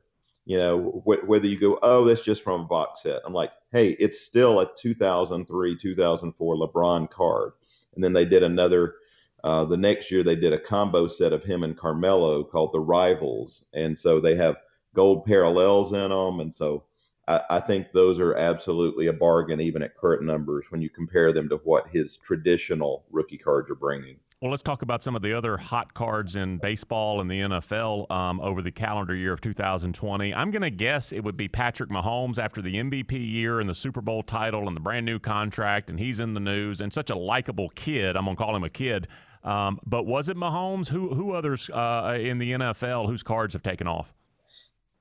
You 0.45 0.57
know, 0.57 1.03
wh- 1.05 1.27
whether 1.27 1.47
you 1.47 1.59
go, 1.59 1.79
oh, 1.83 2.05
that's 2.05 2.23
just 2.23 2.43
from 2.43 2.61
a 2.61 2.65
box 2.65 3.03
set. 3.03 3.21
I'm 3.25 3.33
like, 3.33 3.51
hey, 3.71 3.89
it's 3.99 4.21
still 4.21 4.59
a 4.59 4.69
2003, 4.77 5.77
2004 5.77 6.55
LeBron 6.55 7.09
card. 7.09 7.51
And 7.95 8.03
then 8.03 8.13
they 8.13 8.25
did 8.25 8.43
another, 8.43 8.95
uh, 9.43 9.65
the 9.65 9.77
next 9.77 10.09
year 10.09 10.23
they 10.23 10.35
did 10.35 10.53
a 10.53 10.59
combo 10.59 11.07
set 11.07 11.33
of 11.33 11.43
him 11.43 11.63
and 11.63 11.77
Carmelo 11.77 12.43
called 12.43 12.73
the 12.73 12.79
Rivals. 12.79 13.63
And 13.73 13.97
so 13.97 14.19
they 14.19 14.35
have 14.35 14.57
gold 14.95 15.25
parallels 15.25 15.93
in 15.93 16.09
them. 16.09 16.39
And 16.39 16.53
so 16.53 16.83
I, 17.29 17.59
think 17.59 17.91
those 17.93 18.19
are 18.19 18.35
absolutely 18.35 19.07
a 19.07 19.13
bargain, 19.13 19.61
even 19.61 19.83
at 19.83 19.95
current 19.95 20.23
numbers, 20.23 20.65
when 20.69 20.81
you 20.81 20.89
compare 20.89 21.31
them 21.31 21.47
to 21.49 21.57
what 21.63 21.87
his 21.89 22.17
traditional 22.17 23.05
rookie 23.11 23.37
cards 23.37 23.69
are 23.69 23.75
bringing. 23.75 24.15
Well, 24.41 24.51
let's 24.51 24.63
talk 24.63 24.81
about 24.81 25.03
some 25.03 25.15
of 25.17 25.21
the 25.21 25.33
other 25.33 25.57
hot 25.57 25.93
cards 25.93 26.37
in 26.37 26.57
baseball 26.57 27.19
and 27.19 27.29
the 27.29 27.41
NFL 27.41 28.09
um, 28.09 28.39
over 28.39 28.61
the 28.61 28.71
calendar 28.71 29.13
year 29.13 29.33
of 29.33 29.41
2020. 29.41 30.33
I'm 30.33 30.49
going 30.49 30.61
to 30.61 30.69
guess 30.69 31.11
it 31.11 31.23
would 31.23 31.35
be 31.35 31.49
Patrick 31.49 31.89
Mahomes 31.89 32.39
after 32.39 32.61
the 32.61 32.75
MVP 32.75 33.11
year 33.11 33.59
and 33.59 33.69
the 33.69 33.75
Super 33.75 34.01
Bowl 34.01 34.23
title 34.23 34.67
and 34.67 34.75
the 34.75 34.81
brand 34.81 35.05
new 35.05 35.19
contract, 35.19 35.89
and 35.89 35.99
he's 35.99 36.21
in 36.21 36.33
the 36.33 36.39
news 36.39 36.79
and 36.79 36.91
such 36.91 37.09
a 37.09 37.15
likable 37.15 37.69
kid. 37.75 38.15
I'm 38.15 38.23
going 38.23 38.37
to 38.37 38.41
call 38.41 38.55
him 38.55 38.63
a 38.63 38.69
kid. 38.69 39.07
Um, 39.43 39.79
but 39.85 40.05
was 40.05 40.29
it 40.29 40.37
Mahomes? 40.37 40.87
Who 40.87 41.13
who 41.13 41.33
others 41.33 41.69
uh, 41.69 42.17
in 42.19 42.39
the 42.39 42.51
NFL 42.53 43.07
whose 43.07 43.23
cards 43.23 43.53
have 43.53 43.63
taken 43.63 43.87
off? 43.87 44.13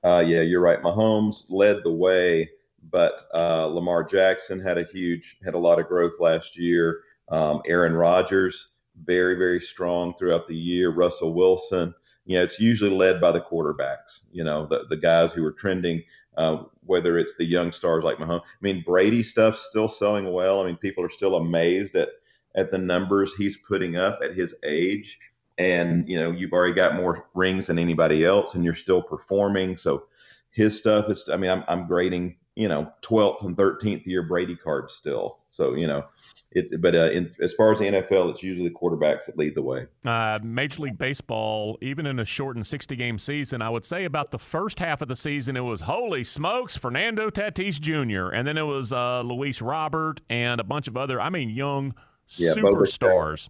Uh, 0.03 0.23
yeah, 0.25 0.41
you're 0.41 0.61
right. 0.61 0.81
Mahomes 0.81 1.43
led 1.49 1.77
the 1.83 1.91
way, 1.91 2.49
but 2.89 3.27
uh, 3.33 3.65
Lamar 3.65 4.03
Jackson 4.03 4.59
had 4.59 4.77
a 4.77 4.85
huge, 4.85 5.37
had 5.43 5.53
a 5.55 5.59
lot 5.59 5.79
of 5.79 5.87
growth 5.87 6.13
last 6.19 6.57
year. 6.57 7.01
Um, 7.29 7.61
Aaron 7.67 7.93
Rodgers, 7.93 8.69
very, 9.05 9.35
very 9.35 9.61
strong 9.61 10.13
throughout 10.17 10.47
the 10.47 10.55
year. 10.55 10.91
Russell 10.91 11.33
Wilson, 11.33 11.93
you 12.25 12.37
know, 12.37 12.43
it's 12.43 12.59
usually 12.59 12.91
led 12.91 13.19
by 13.19 13.31
the 13.31 13.41
quarterbacks, 13.41 14.21
you 14.31 14.43
know, 14.43 14.65
the, 14.65 14.85
the 14.89 14.97
guys 14.97 15.31
who 15.33 15.45
are 15.45 15.51
trending, 15.51 16.03
uh, 16.37 16.63
whether 16.85 17.17
it's 17.17 17.35
the 17.35 17.45
young 17.45 17.71
stars 17.71 18.03
like 18.03 18.17
Mahomes. 18.17 18.41
I 18.41 18.61
mean, 18.61 18.83
Brady 18.85 19.23
stuff's 19.23 19.65
still 19.69 19.87
selling 19.87 20.31
well. 20.31 20.61
I 20.61 20.65
mean, 20.65 20.77
people 20.77 21.03
are 21.03 21.09
still 21.09 21.35
amazed 21.35 21.95
at, 21.95 22.09
at 22.55 22.71
the 22.71 22.77
numbers 22.77 23.31
he's 23.37 23.57
putting 23.57 23.95
up 23.97 24.19
at 24.23 24.35
his 24.35 24.55
age 24.63 25.19
and 25.59 26.07
you 26.09 26.17
know 26.17 26.31
you've 26.31 26.53
already 26.53 26.73
got 26.73 26.95
more 26.95 27.27
rings 27.35 27.67
than 27.67 27.77
anybody 27.77 28.25
else, 28.25 28.55
and 28.55 28.63
you're 28.63 28.73
still 28.73 29.03
performing. 29.03 29.77
So 29.77 30.05
his 30.49 30.77
stuff 30.77 31.09
is. 31.09 31.29
I 31.31 31.37
mean, 31.37 31.51
I'm 31.51 31.63
I'm 31.67 31.87
grading 31.87 32.37
you 32.55 32.67
know 32.67 32.91
12th 33.03 33.45
and 33.45 33.55
13th 33.55 34.05
year 34.05 34.23
Brady 34.23 34.55
cards 34.55 34.93
still. 34.95 35.39
So 35.51 35.75
you 35.75 35.85
know 35.85 36.05
it, 36.51 36.81
but 36.81 36.95
uh, 36.95 37.11
in, 37.11 37.31
as 37.43 37.53
far 37.53 37.71
as 37.71 37.79
the 37.79 37.85
NFL, 37.85 38.31
it's 38.31 38.41
usually 38.41 38.69
the 38.69 38.73
quarterbacks 38.73 39.27
that 39.27 39.37
lead 39.37 39.53
the 39.53 39.61
way. 39.61 39.85
Uh, 40.03 40.39
Major 40.41 40.81
League 40.83 40.97
Baseball, 40.97 41.77
even 41.81 42.07
in 42.07 42.19
a 42.19 42.25
shortened 42.25 42.65
60 42.65 42.95
game 42.95 43.19
season, 43.19 43.61
I 43.61 43.69
would 43.69 43.85
say 43.85 44.05
about 44.05 44.31
the 44.31 44.39
first 44.39 44.79
half 44.79 45.03
of 45.03 45.07
the 45.07 45.15
season, 45.15 45.55
it 45.55 45.61
was 45.61 45.81
holy 45.81 46.23
smokes, 46.23 46.75
Fernando 46.75 47.29
Tatis 47.29 47.79
Jr., 47.79 48.33
and 48.33 48.47
then 48.47 48.57
it 48.57 48.63
was 48.63 48.91
uh, 48.91 49.21
Luis 49.21 49.61
Robert 49.61 50.21
and 50.29 50.59
a 50.59 50.63
bunch 50.63 50.87
of 50.87 50.97
other, 50.97 51.21
I 51.21 51.29
mean, 51.29 51.51
young 51.51 51.93
yeah, 52.29 52.53
superstars. 52.53 53.49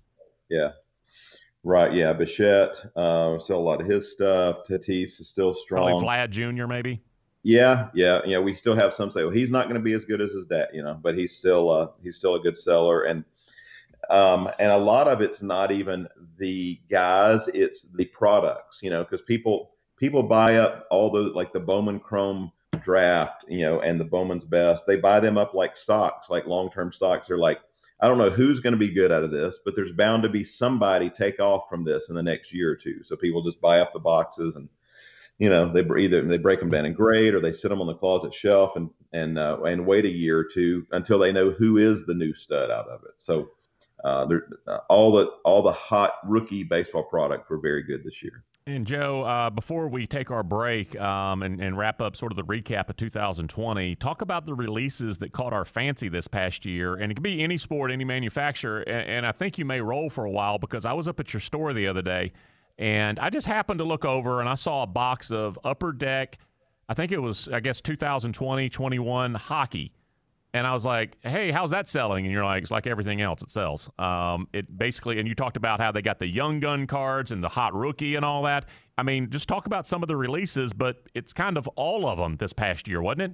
Yeah. 0.49 0.71
Right. 1.63 1.93
Yeah. 1.93 2.13
Bichette, 2.13 2.83
uh, 2.95 3.39
still 3.39 3.57
a 3.57 3.59
lot 3.59 3.81
of 3.81 3.87
his 3.87 4.11
stuff. 4.11 4.67
Tatis 4.67 5.19
is 5.19 5.27
still 5.27 5.53
strong. 5.53 5.89
Probably 5.89 6.07
Vlad 6.07 6.29
Jr., 6.29 6.67
maybe. 6.67 7.01
Yeah, 7.43 7.87
yeah, 7.93 8.19
yeah. 8.25 8.39
We 8.39 8.53
still 8.53 8.75
have 8.75 8.93
some 8.93 9.11
say, 9.11 9.23
well, 9.23 9.31
he's 9.31 9.49
not 9.49 9.65
going 9.65 9.75
to 9.75 9.81
be 9.81 9.93
as 9.93 10.03
good 10.03 10.19
as 10.19 10.31
his 10.31 10.45
dad, 10.45 10.67
you 10.73 10.83
know, 10.83 10.99
but 11.01 11.17
he's 11.17 11.37
still 11.37 11.69
uh, 11.69 11.87
he's 12.03 12.17
still 12.17 12.35
a 12.35 12.39
good 12.39 12.57
seller, 12.57 13.03
and 13.03 13.23
um, 14.09 14.49
and 14.59 14.71
a 14.71 14.77
lot 14.77 15.07
of 15.07 15.21
it's 15.21 15.41
not 15.41 15.71
even 15.71 16.07
the 16.37 16.79
guys; 16.89 17.49
it's 17.53 17.85
the 17.95 18.05
products, 18.05 18.79
you 18.81 18.89
know, 18.89 19.03
because 19.03 19.21
people 19.21 19.71
people 19.97 20.21
buy 20.21 20.57
up 20.57 20.85
all 20.91 21.09
the 21.09 21.21
like 21.21 21.53
the 21.53 21.59
Bowman 21.59 22.01
Chrome 22.01 22.51
draft, 22.81 23.45
you 23.47 23.61
know, 23.61 23.79
and 23.81 23.99
the 23.99 24.05
Bowman's 24.05 24.45
best. 24.45 24.85
They 24.85 24.97
buy 24.97 25.21
them 25.21 25.37
up 25.37 25.53
like 25.53 25.77
stocks, 25.77 26.29
like 26.29 26.45
long 26.45 26.69
term 26.69 26.91
stocks. 26.91 27.29
They're 27.29 27.37
like, 27.37 27.59
I 28.01 28.07
don't 28.07 28.17
know 28.17 28.29
who's 28.29 28.59
going 28.59 28.73
to 28.73 28.79
be 28.79 28.93
good 28.93 29.11
out 29.11 29.23
of 29.23 29.31
this, 29.31 29.55
but 29.65 29.75
there's 29.75 29.91
bound 29.91 30.23
to 30.23 30.29
be 30.29 30.43
somebody 30.43 31.09
take 31.09 31.39
off 31.39 31.63
from 31.69 31.83
this 31.83 32.07
in 32.09 32.15
the 32.15 32.23
next 32.23 32.53
year 32.53 32.71
or 32.71 32.75
two. 32.75 33.03
So 33.03 33.15
people 33.15 33.43
just 33.43 33.59
buy 33.59 33.79
up 33.79 33.91
the 33.93 33.99
boxes 33.99 34.55
and 34.55 34.69
you 35.37 35.49
know 35.49 35.71
they 35.71 35.85
either 35.97 36.21
they 36.25 36.37
break 36.37 36.59
them 36.59 36.69
down 36.69 36.85
and 36.85 36.95
grade 36.95 37.33
or 37.33 37.39
they 37.39 37.51
sit 37.51 37.69
them 37.69 37.81
on 37.81 37.87
the 37.87 37.95
closet 37.95 38.33
shelf 38.33 38.75
and 38.75 38.89
and 39.13 39.37
uh, 39.39 39.61
and 39.63 39.85
wait 39.85 40.05
a 40.05 40.09
year 40.09 40.37
or 40.37 40.43
two 40.43 40.85
until 40.91 41.19
they 41.19 41.31
know 41.31 41.51
who 41.51 41.77
is 41.77 42.05
the 42.05 42.13
new 42.13 42.33
stud 42.33 42.69
out 42.69 42.87
of 42.87 43.01
it. 43.03 43.11
So 43.17 43.49
uh, 44.03 44.27
uh, 44.67 44.77
all 44.89 45.11
the 45.11 45.27
all 45.43 45.61
the 45.61 45.71
hot 45.71 46.13
rookie 46.25 46.63
baseball 46.63 47.03
products 47.03 47.49
were 47.49 47.59
very 47.59 47.83
good 47.83 48.03
this 48.03 48.21
year. 48.21 48.43
And 48.69 48.85
Joe, 48.85 49.23
uh, 49.23 49.49
before 49.49 49.87
we 49.87 50.05
take 50.05 50.29
our 50.29 50.43
break 50.43 50.99
um, 50.99 51.41
and, 51.41 51.59
and, 51.59 51.75
wrap 51.75 52.01
up 52.01 52.15
sort 52.15 52.31
of 52.31 52.35
the 52.35 52.43
recap 52.43 52.87
of 52.89 52.97
2020, 52.97 53.95
talk 53.95 54.21
about 54.21 54.45
the 54.45 54.53
releases 54.53 55.17
that 55.17 55.31
caught 55.31 55.53
our 55.53 55.65
fancy 55.65 56.07
this 56.07 56.27
past 56.27 56.65
year. 56.65 56.93
And 56.93 57.11
it 57.11 57.15
can 57.15 57.23
be 57.23 57.41
any 57.41 57.57
sport, 57.57 57.89
any 57.89 58.03
manufacturer. 58.03 58.81
And, 58.81 59.09
and 59.09 59.25
I 59.25 59.31
think 59.31 59.57
you 59.57 59.65
may 59.65 59.81
roll 59.81 60.11
for 60.11 60.25
a 60.25 60.29
while 60.29 60.59
because 60.59 60.85
I 60.85 60.93
was 60.93 61.07
up 61.07 61.19
at 61.19 61.33
your 61.33 61.39
store 61.39 61.73
the 61.73 61.87
other 61.87 62.03
day 62.03 62.31
and 62.79 63.19
I 63.19 63.29
just 63.29 63.45
happened 63.45 63.79
to 63.79 63.83
look 63.83 64.05
over 64.05 64.39
and 64.39 64.47
I 64.47 64.55
saw 64.55 64.83
a 64.83 64.87
box 64.87 65.31
of 65.31 65.59
Upper 65.63 65.91
Deck, 65.91 66.37
I 66.87 66.93
think 66.93 67.11
it 67.11 67.19
was, 67.19 67.49
I 67.49 67.59
guess, 67.59 67.81
2020, 67.81 68.69
21 68.69 69.35
hockey. 69.35 69.91
And 70.53 70.65
I 70.65 70.73
was 70.73 70.83
like, 70.83 71.17
hey, 71.21 71.51
how's 71.51 71.71
that 71.71 71.87
selling? 71.87 72.25
And 72.25 72.33
you're 72.33 72.43
like, 72.43 72.63
it's 72.63 72.71
like 72.71 72.87
everything 72.87 73.21
else, 73.21 73.41
it 73.43 73.51
sells. 73.51 73.89
Um, 73.99 74.47
it 74.51 74.77
basically, 74.77 75.19
and 75.19 75.27
you 75.27 75.35
talked 75.35 75.57
about 75.57 75.79
how 75.79 75.91
they 75.91 76.01
got 76.01 76.17
the 76.17 76.27
young 76.27 76.59
gun 76.59 76.87
cards 76.87 77.31
and 77.31 77.43
the 77.43 77.49
hot 77.49 77.75
rookie 77.75 78.15
and 78.15 78.25
all 78.25 78.43
that. 78.43 78.65
I 78.97 79.03
mean, 79.03 79.29
just 79.29 79.47
talk 79.47 79.67
about 79.67 79.85
some 79.85 80.01
of 80.01 80.07
the 80.07 80.17
releases, 80.17 80.73
but 80.73 81.03
it's 81.13 81.33
kind 81.33 81.57
of 81.57 81.67
all 81.69 82.07
of 82.07 82.17
them 82.17 82.37
this 82.37 82.51
past 82.51 82.87
year, 82.87 83.01
wasn't 83.01 83.21
it? 83.21 83.31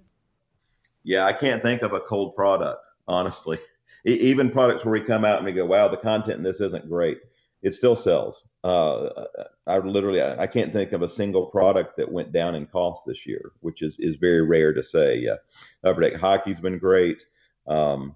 Yeah, 1.04 1.26
I 1.26 1.34
can't 1.34 1.62
think 1.62 1.84
of 1.84 1.94
a 1.94 2.02
cold 2.02 2.36
product, 2.36 2.82
honestly. 3.08 3.60
Even 4.06 4.52
products 4.52 4.84
where 4.84 4.92
we 4.92 5.02
come 5.02 5.24
out 5.24 5.38
and 5.38 5.46
we 5.46 5.52
go, 5.52 5.66
wow, 5.66 5.88
the 5.88 5.98
content 5.98 6.38
in 6.38 6.44
this 6.44 6.60
isn't 6.60 6.90
great 6.90 7.20
it 7.66 7.74
still 7.74 7.96
sells. 7.96 8.44
Uh, 8.66 9.26
I 9.68 9.78
literally 9.78 10.24
I 10.24 10.48
can't 10.48 10.74
think 10.74 10.92
of 10.92 11.04
a 11.04 11.08
single 11.08 11.46
product 11.46 11.98
that 11.98 12.12
went 12.12 12.32
down 12.32 12.56
in 12.56 12.66
cost 12.66 13.04
this 13.06 13.28
year, 13.28 13.52
which 13.60 13.84
is 13.84 13.96
is 14.00 14.16
very 14.16 14.42
rare 14.42 14.74
to 14.74 14.82
say. 14.82 15.20
Yeah, 15.20 15.36
Upper 15.84 16.02
Deck 16.02 16.16
Hockey's 16.16 16.60
been 16.60 16.80
great. 16.80 17.24
Um, 17.68 18.16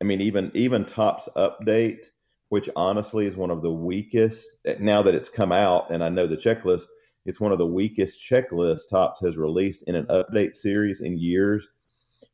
I 0.00 0.04
mean, 0.04 0.20
even 0.20 0.52
even 0.54 0.84
Topps 0.84 1.28
Update, 1.36 2.06
which 2.50 2.70
honestly 2.76 3.26
is 3.26 3.34
one 3.34 3.50
of 3.50 3.62
the 3.62 3.72
weakest. 3.72 4.48
Now 4.78 5.02
that 5.02 5.16
it's 5.16 5.28
come 5.28 5.50
out, 5.50 5.90
and 5.90 6.04
I 6.04 6.08
know 6.08 6.28
the 6.28 6.36
checklist, 6.36 6.84
it's 7.26 7.40
one 7.40 7.50
of 7.50 7.58
the 7.58 7.66
weakest 7.66 8.20
checklists 8.20 8.88
Topps 8.88 9.20
has 9.22 9.36
released 9.36 9.82
in 9.88 9.96
an 9.96 10.06
update 10.06 10.54
series 10.54 11.00
in 11.00 11.18
years, 11.18 11.66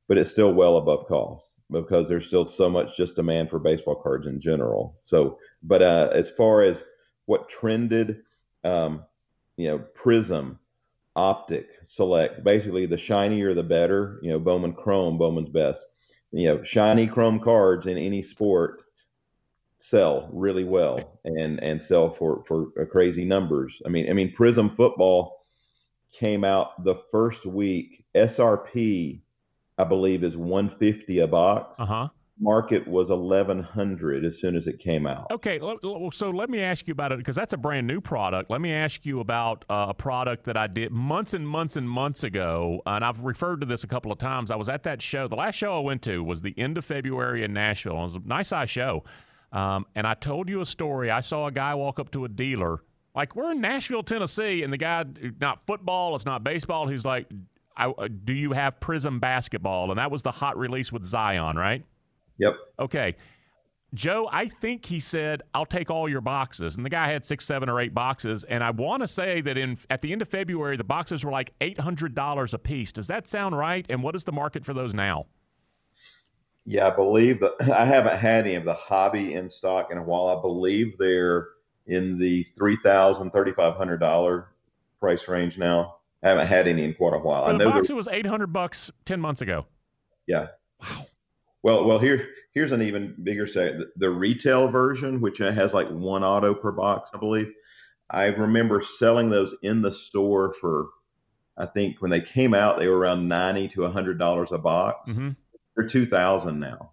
but 0.08 0.18
it's 0.18 0.30
still 0.30 0.52
well 0.52 0.76
above 0.76 1.06
cost 1.06 1.46
because 1.70 2.06
there's 2.06 2.26
still 2.26 2.46
so 2.46 2.68
much 2.68 2.98
just 2.98 3.16
demand 3.16 3.48
for 3.48 3.58
baseball 3.58 3.94
cards 3.96 4.26
in 4.26 4.38
general. 4.38 4.98
So, 5.04 5.38
but 5.62 5.80
uh, 5.80 6.10
as 6.12 6.28
far 6.28 6.60
as 6.60 6.84
what 7.26 7.48
trended, 7.48 8.22
um, 8.64 9.04
you 9.56 9.68
know, 9.68 9.84
Prizm, 9.96 10.58
Optic, 11.14 11.68
Select, 11.84 12.44
basically 12.44 12.86
the 12.86 12.96
shinier 12.96 13.54
the 13.54 13.62
better. 13.62 14.18
You 14.22 14.30
know, 14.30 14.38
Bowman 14.38 14.72
Chrome, 14.72 15.18
Bowman's 15.18 15.48
best. 15.48 15.82
You 16.32 16.46
know, 16.46 16.64
shiny 16.64 17.06
Chrome 17.06 17.40
cards 17.40 17.86
in 17.86 17.96
any 17.96 18.22
sport 18.22 18.82
sell 19.78 20.28
really 20.32 20.64
well 20.64 21.20
and 21.24 21.62
and 21.62 21.82
sell 21.82 22.12
for 22.12 22.42
for 22.46 22.70
crazy 22.86 23.24
numbers. 23.24 23.80
I 23.86 23.88
mean, 23.88 24.10
I 24.10 24.12
mean, 24.12 24.34
Prizm 24.34 24.76
football 24.76 25.46
came 26.12 26.44
out 26.44 26.82
the 26.84 26.96
first 27.10 27.46
week. 27.46 28.04
SRP 28.14 29.20
I 29.78 29.84
believe, 29.84 30.24
is 30.24 30.36
150 30.36 31.20
a 31.20 31.26
box. 31.26 31.78
Uh 31.78 31.86
huh. 31.86 32.08
Market 32.38 32.86
was 32.86 33.08
1100 33.08 34.24
as 34.24 34.38
soon 34.38 34.56
as 34.56 34.66
it 34.66 34.78
came 34.78 35.06
out. 35.06 35.26
Okay, 35.30 35.58
so 36.12 36.30
let 36.30 36.50
me 36.50 36.60
ask 36.60 36.86
you 36.86 36.92
about 36.92 37.12
it 37.12 37.18
because 37.18 37.36
that's 37.36 37.54
a 37.54 37.56
brand 37.56 37.86
new 37.86 38.00
product. 38.00 38.50
Let 38.50 38.60
me 38.60 38.72
ask 38.72 39.06
you 39.06 39.20
about 39.20 39.64
uh, 39.70 39.86
a 39.88 39.94
product 39.94 40.44
that 40.44 40.56
I 40.56 40.66
did 40.66 40.92
months 40.92 41.32
and 41.32 41.48
months 41.48 41.76
and 41.76 41.88
months 41.88 42.24
ago, 42.24 42.82
and 42.84 43.04
I've 43.04 43.20
referred 43.20 43.60
to 43.60 43.66
this 43.66 43.84
a 43.84 43.86
couple 43.86 44.12
of 44.12 44.18
times. 44.18 44.50
I 44.50 44.56
was 44.56 44.68
at 44.68 44.82
that 44.82 45.00
show. 45.00 45.28
The 45.28 45.36
last 45.36 45.54
show 45.54 45.76
I 45.76 45.80
went 45.80 46.02
to 46.02 46.22
was 46.22 46.42
the 46.42 46.54
end 46.58 46.76
of 46.76 46.84
February 46.84 47.42
in 47.42 47.52
Nashville. 47.52 47.98
It 47.98 48.02
was 48.02 48.16
a 48.16 48.20
nice 48.24 48.48
size 48.48 48.68
show, 48.68 49.04
um, 49.52 49.86
and 49.94 50.06
I 50.06 50.14
told 50.14 50.48
you 50.48 50.60
a 50.60 50.66
story. 50.66 51.10
I 51.10 51.20
saw 51.20 51.46
a 51.46 51.52
guy 51.52 51.74
walk 51.74 51.98
up 51.98 52.10
to 52.10 52.26
a 52.26 52.28
dealer 52.28 52.82
like 53.16 53.34
we're 53.34 53.50
in 53.52 53.62
Nashville, 53.62 54.02
Tennessee, 54.02 54.62
and 54.62 54.70
the 54.70 54.76
guy 54.76 55.04
not 55.40 55.66
football, 55.66 56.14
it's 56.14 56.26
not 56.26 56.44
baseball. 56.44 56.86
He's 56.86 57.06
like, 57.06 57.26
I, 57.74 57.86
uh, 57.86 58.08
do 58.24 58.34
you 58.34 58.52
have 58.52 58.78
Prizm 58.78 59.20
basketball? 59.20 59.90
And 59.90 59.98
that 59.98 60.10
was 60.10 60.22
the 60.22 60.30
hot 60.30 60.58
release 60.58 60.92
with 60.92 61.04
Zion, 61.06 61.56
right? 61.56 61.82
Yep. 62.38 62.56
Okay. 62.78 63.16
Joe, 63.94 64.28
I 64.30 64.48
think 64.48 64.84
he 64.84 65.00
said, 65.00 65.42
"I'll 65.54 65.64
take 65.64 65.90
all 65.90 66.08
your 66.08 66.20
boxes," 66.20 66.76
and 66.76 66.84
the 66.84 66.90
guy 66.90 67.10
had 67.10 67.24
six, 67.24 67.46
seven, 67.46 67.68
or 67.68 67.80
eight 67.80 67.94
boxes. 67.94 68.44
And 68.44 68.62
I 68.62 68.70
want 68.70 69.02
to 69.02 69.06
say 69.06 69.40
that 69.40 69.56
in 69.56 69.78
at 69.88 70.02
the 70.02 70.12
end 70.12 70.22
of 70.22 70.28
February, 70.28 70.76
the 70.76 70.84
boxes 70.84 71.24
were 71.24 71.30
like 71.30 71.54
eight 71.60 71.78
hundred 71.78 72.14
dollars 72.14 72.52
a 72.52 72.58
piece. 72.58 72.92
Does 72.92 73.06
that 73.06 73.28
sound 73.28 73.56
right? 73.56 73.86
And 73.88 74.02
what 74.02 74.14
is 74.14 74.24
the 74.24 74.32
market 74.32 74.64
for 74.64 74.74
those 74.74 74.92
now? 74.92 75.26
Yeah, 76.66 76.88
I 76.88 76.90
believe 76.90 77.40
that 77.40 77.52
I 77.72 77.84
haven't 77.86 78.18
had 78.18 78.44
any 78.46 78.56
of 78.56 78.64
the 78.64 78.74
hobby 78.74 79.34
in 79.34 79.48
stock 79.48 79.90
in 79.90 79.98
a 79.98 80.02
while. 80.02 80.36
I 80.36 80.40
believe 80.40 80.98
they're 80.98 81.48
in 81.86 82.18
the 82.18 82.44
three 82.58 82.76
thousand, 82.82 83.30
thirty 83.30 83.52
five 83.52 83.76
hundred 83.76 83.98
dollar 83.98 84.48
price 85.00 85.28
range 85.28 85.58
now. 85.58 85.96
I 86.22 86.30
haven't 86.30 86.48
had 86.48 86.66
any 86.66 86.84
in 86.84 86.94
quite 86.94 87.14
a 87.14 87.18
while. 87.18 87.44
For 87.44 87.52
I 87.52 87.56
know 87.56 87.70
box, 87.70 87.88
it 87.88 87.96
was 87.96 88.08
eight 88.08 88.26
hundred 88.26 88.52
bucks 88.52 88.90
ten 89.04 89.20
months 89.20 89.40
ago. 89.40 89.66
Yeah. 90.26 90.48
Wow. 90.82 91.06
Well, 91.62 91.84
well, 91.84 91.98
here 91.98 92.28
here's 92.52 92.72
an 92.72 92.82
even 92.82 93.14
bigger 93.22 93.46
set. 93.46 93.78
The, 93.78 93.90
the 93.96 94.10
retail 94.10 94.68
version, 94.68 95.20
which 95.20 95.38
has 95.38 95.74
like 95.74 95.88
one 95.88 96.24
auto 96.24 96.54
per 96.54 96.72
box, 96.72 97.10
I 97.12 97.18
believe. 97.18 97.52
I 98.10 98.26
remember 98.26 98.82
selling 98.82 99.30
those 99.30 99.54
in 99.62 99.82
the 99.82 99.90
store 99.90 100.54
for, 100.60 100.90
I 101.58 101.66
think 101.66 102.00
when 102.00 102.10
they 102.10 102.20
came 102.20 102.54
out, 102.54 102.78
they 102.78 102.86
were 102.86 102.98
around 102.98 103.28
ninety 103.28 103.68
to 103.70 103.88
hundred 103.90 104.18
dollars 104.18 104.52
a 104.52 104.58
box. 104.58 105.08
Mm-hmm. 105.08 105.30
They're 105.74 105.88
two 105.88 106.06
thousand 106.06 106.60
now. 106.60 106.92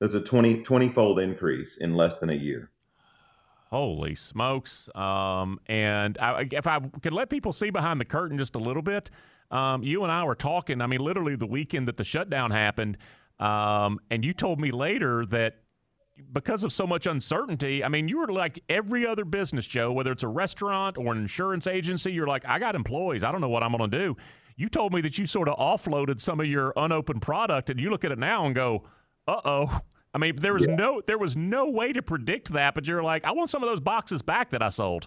That's 0.00 0.14
a 0.14 0.20
20, 0.20 0.62
20 0.62 0.88
fold 0.92 1.18
increase 1.18 1.76
in 1.78 1.94
less 1.94 2.18
than 2.18 2.30
a 2.30 2.34
year. 2.34 2.70
Holy 3.68 4.16
smokes! 4.16 4.88
Um, 4.96 5.60
and 5.66 6.18
I, 6.18 6.48
if 6.50 6.66
I 6.66 6.80
could 7.02 7.12
let 7.12 7.30
people 7.30 7.52
see 7.52 7.70
behind 7.70 8.00
the 8.00 8.04
curtain 8.04 8.36
just 8.36 8.56
a 8.56 8.58
little 8.58 8.82
bit, 8.82 9.10
um, 9.52 9.84
you 9.84 10.02
and 10.02 10.10
I 10.10 10.24
were 10.24 10.34
talking. 10.34 10.80
I 10.80 10.88
mean, 10.88 11.00
literally 11.00 11.36
the 11.36 11.46
weekend 11.46 11.86
that 11.86 11.96
the 11.96 12.02
shutdown 12.02 12.50
happened, 12.50 12.98
um, 13.40 13.98
and 14.10 14.24
you 14.24 14.32
told 14.32 14.60
me 14.60 14.70
later 14.70 15.24
that 15.26 15.56
because 16.32 16.64
of 16.64 16.72
so 16.72 16.86
much 16.86 17.06
uncertainty, 17.06 17.82
I 17.82 17.88
mean, 17.88 18.06
you 18.06 18.18
were 18.18 18.28
like 18.28 18.62
every 18.68 19.06
other 19.06 19.24
business, 19.24 19.66
Joe, 19.66 19.90
whether 19.90 20.12
it's 20.12 20.22
a 20.22 20.28
restaurant 20.28 20.98
or 20.98 21.12
an 21.12 21.18
insurance 21.18 21.66
agency, 21.66 22.12
you're 22.12 22.26
like, 22.26 22.44
I 22.46 22.58
got 22.58 22.74
employees. 22.74 23.24
I 23.24 23.32
don't 23.32 23.40
know 23.40 23.48
what 23.48 23.62
I'm 23.62 23.72
going 23.74 23.90
to 23.90 23.98
do. 23.98 24.16
You 24.56 24.68
told 24.68 24.92
me 24.92 25.00
that 25.00 25.16
you 25.16 25.26
sort 25.26 25.48
of 25.48 25.56
offloaded 25.56 26.20
some 26.20 26.38
of 26.38 26.46
your 26.46 26.74
unopened 26.76 27.22
product, 27.22 27.70
and 27.70 27.80
you 27.80 27.90
look 27.90 28.04
at 28.04 28.12
it 28.12 28.18
now 28.18 28.44
and 28.44 28.54
go, 28.54 28.84
uh 29.26 29.40
oh 29.44 29.80
I 30.12 30.18
mean, 30.18 30.36
there 30.36 30.52
was 30.52 30.66
yeah. 30.66 30.74
no 30.74 31.00
there 31.06 31.18
was 31.18 31.36
no 31.36 31.70
way 31.70 31.92
to 31.92 32.02
predict 32.02 32.52
that, 32.52 32.74
but 32.74 32.86
you're 32.86 33.02
like, 33.02 33.24
I 33.24 33.32
want 33.32 33.50
some 33.50 33.62
of 33.62 33.68
those 33.68 33.80
boxes 33.80 34.22
back 34.22 34.50
that 34.50 34.62
I 34.62 34.68
sold. 34.68 35.06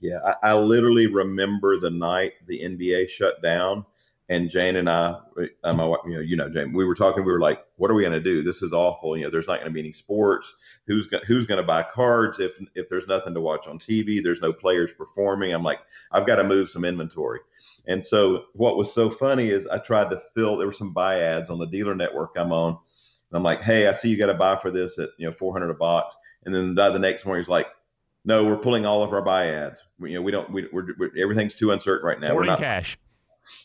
Yeah, 0.00 0.18
I, 0.24 0.50
I 0.50 0.54
literally 0.54 1.06
remember 1.06 1.78
the 1.78 1.90
night 1.90 2.32
the 2.46 2.60
NBA 2.60 3.08
shut 3.08 3.40
down, 3.40 3.86
and 4.32 4.48
Jane 4.48 4.76
and 4.76 4.88
I, 4.88 5.18
uh, 5.62 5.72
my 5.74 5.84
you 6.06 6.14
know, 6.14 6.20
you 6.20 6.36
know, 6.36 6.48
Jane, 6.48 6.72
we 6.72 6.86
were 6.86 6.94
talking. 6.94 7.22
We 7.22 7.32
were 7.32 7.40
like, 7.40 7.60
"What 7.76 7.90
are 7.90 7.94
we 7.94 8.02
going 8.02 8.14
to 8.14 8.20
do? 8.20 8.42
This 8.42 8.62
is 8.62 8.72
awful. 8.72 9.16
You 9.16 9.24
know, 9.24 9.30
there's 9.30 9.46
not 9.46 9.56
going 9.56 9.66
to 9.66 9.72
be 9.72 9.80
any 9.80 9.92
sports. 9.92 10.50
Who's 10.86 11.06
go- 11.06 11.20
who's 11.26 11.44
going 11.44 11.60
to 11.60 11.66
buy 11.66 11.82
cards 11.82 12.40
if 12.40 12.52
if 12.74 12.88
there's 12.88 13.06
nothing 13.06 13.34
to 13.34 13.40
watch 13.40 13.66
on 13.66 13.78
TV? 13.78 14.22
There's 14.22 14.40
no 14.40 14.52
players 14.52 14.90
performing. 14.96 15.52
I'm 15.52 15.62
like, 15.62 15.80
I've 16.12 16.26
got 16.26 16.36
to 16.36 16.44
move 16.44 16.70
some 16.70 16.86
inventory. 16.86 17.40
And 17.86 18.04
so, 18.04 18.44
what 18.54 18.78
was 18.78 18.92
so 18.92 19.10
funny 19.10 19.50
is 19.50 19.66
I 19.66 19.78
tried 19.78 20.08
to 20.10 20.22
fill. 20.34 20.56
There 20.56 20.66
were 20.66 20.72
some 20.72 20.94
buy 20.94 21.20
ads 21.20 21.50
on 21.50 21.58
the 21.58 21.66
dealer 21.66 21.94
network 21.94 22.32
I'm 22.36 22.52
on. 22.52 22.70
And 22.70 23.36
I'm 23.36 23.42
like, 23.42 23.60
"Hey, 23.60 23.86
I 23.86 23.92
see 23.92 24.08
you 24.08 24.16
got 24.16 24.26
to 24.26 24.34
buy 24.34 24.56
for 24.56 24.70
this 24.70 24.98
at 24.98 25.10
you 25.18 25.28
know 25.28 25.34
400 25.38 25.68
a 25.68 25.74
box." 25.74 26.16
And 26.44 26.54
then 26.54 26.74
the, 26.74 26.90
the 26.90 26.98
next 26.98 27.26
morning, 27.26 27.44
he's 27.44 27.50
like, 27.50 27.66
"No, 28.24 28.44
we're 28.44 28.56
pulling 28.56 28.86
all 28.86 29.02
of 29.02 29.12
our 29.12 29.22
buy 29.22 29.48
ads. 29.48 29.80
We, 29.98 30.12
you 30.12 30.16
know, 30.16 30.22
we 30.22 30.32
don't. 30.32 30.50
We, 30.50 30.68
we're, 30.72 30.86
we're 30.98 31.10
everything's 31.18 31.54
too 31.54 31.70
uncertain 31.72 32.06
right 32.06 32.18
now. 32.18 32.34
We're 32.34 32.44
not 32.44 32.58
cash." 32.58 32.96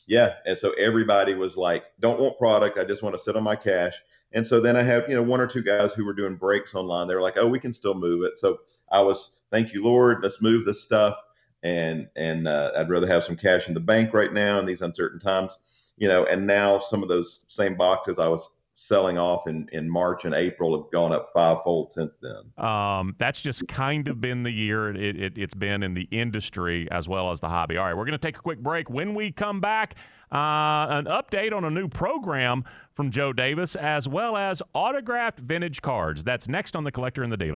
Yeah, 0.08 0.34
and 0.46 0.58
so 0.58 0.72
everybody 0.74 1.34
was 1.34 1.56
like, 1.56 1.86
"Don't 2.00 2.20
want 2.20 2.38
product. 2.38 2.78
I 2.78 2.84
just 2.84 3.04
want 3.04 3.16
to 3.18 3.24
sit 3.24 3.36
on 3.36 3.44
my 3.44 3.56
cash." 3.56 3.96
And 4.34 4.46
so 4.46 4.60
then 4.60 4.76
I 4.76 4.84
have 4.84 5.08
you 5.08 5.16
know 5.16 5.24
one 5.24 5.40
or 5.42 5.48
two 5.48 5.62
guys 5.64 5.94
who 5.94 6.06
were 6.06 6.14
doing 6.14 6.36
breaks 6.36 6.76
online. 6.76 7.08
They 7.08 7.16
were 7.16 7.22
like, 7.22 7.38
"Oh, 7.38 7.48
we 7.48 7.60
can 7.60 7.74
still 7.74 7.94
move 7.94 8.24
it." 8.24 8.40
So 8.40 8.60
I 8.92 9.02
was, 9.02 9.32
"Thank 9.52 9.74
you, 9.74 9.84
Lord. 9.84 10.20
Let's 10.24 10.42
move 10.42 10.66
this 10.66 10.82
stuff." 10.84 11.18
And 11.64 12.08
and 12.16 12.48
uh, 12.48 12.72
I'd 12.78 12.90
rather 12.90 13.08
have 13.08 13.24
some 13.24 13.38
cash 13.38 13.68
in 13.68 13.74
the 13.74 13.80
bank 13.80 14.14
right 14.14 14.34
now 14.34 14.60
in 14.60 14.66
these 14.66 14.82
uncertain 14.82 15.20
times, 15.20 15.58
you 15.98 16.08
know. 16.08 16.26
And 16.26 16.48
now 16.48 16.80
some 16.80 17.04
of 17.04 17.10
those 17.10 17.42
same 17.48 17.76
boxes 17.76 18.20
I 18.20 18.28
was 18.28 18.50
selling 18.78 19.18
off 19.18 19.48
in, 19.48 19.68
in 19.72 19.90
March 19.90 20.24
and 20.24 20.36
April 20.36 20.80
have 20.80 20.92
gone 20.92 21.12
up 21.12 21.32
fivefold 21.34 21.92
since 21.94 22.12
then. 22.22 22.64
Um, 22.64 23.16
that's 23.18 23.42
just 23.42 23.68
kind 23.68 24.08
of 24.08 24.22
been 24.22 24.44
the 24.44 24.52
year 24.52 24.90
it, 24.92 25.20
it, 25.20 25.38
has 25.38 25.56
been 25.56 25.82
in 25.82 25.96
the 25.96 26.08
industry 26.12 26.88
as 26.92 27.10
well 27.10 27.32
as 27.32 27.40
the 27.40 27.50
hobby. 27.50 27.76
All 27.78 27.86
right, 27.86 27.98
we're 27.98 28.06
going 28.06 28.18
to 28.18 28.20
take 28.20 28.38
a 28.38 28.42
quick 28.42 28.60
break. 28.60 28.88
When 28.90 29.16
we 29.16 29.32
come 29.32 29.60
back, 29.60 29.96
uh, 30.32 30.86
an 30.90 31.06
update 31.06 31.54
on 31.54 31.66
a 31.66 31.72
new 31.72 31.88
program 31.88 32.64
from 32.94 33.10
Joe 33.10 33.34
Davis 33.34 33.76
as 33.76 34.08
well 34.08 34.38
as 34.38 34.62
autographed 34.74 35.40
vintage 35.40 35.82
cards. 35.82 36.24
That's 36.24 36.48
next 36.48 36.76
on 36.76 36.84
The 36.84 36.92
Collector 36.92 37.24
and 37.24 37.34
the 37.34 37.38
Dealer. 37.38 37.56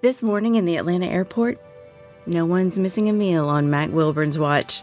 This 0.00 0.22
morning 0.22 0.54
in 0.54 0.64
the 0.64 0.76
Atlanta 0.76 1.06
airport, 1.06 1.60
no 2.24 2.46
one's 2.46 2.78
missing 2.78 3.10
a 3.10 3.12
meal 3.12 3.48
on 3.48 3.68
Mac 3.68 3.90
Wilburn's 3.90 4.38
watch. 4.38 4.82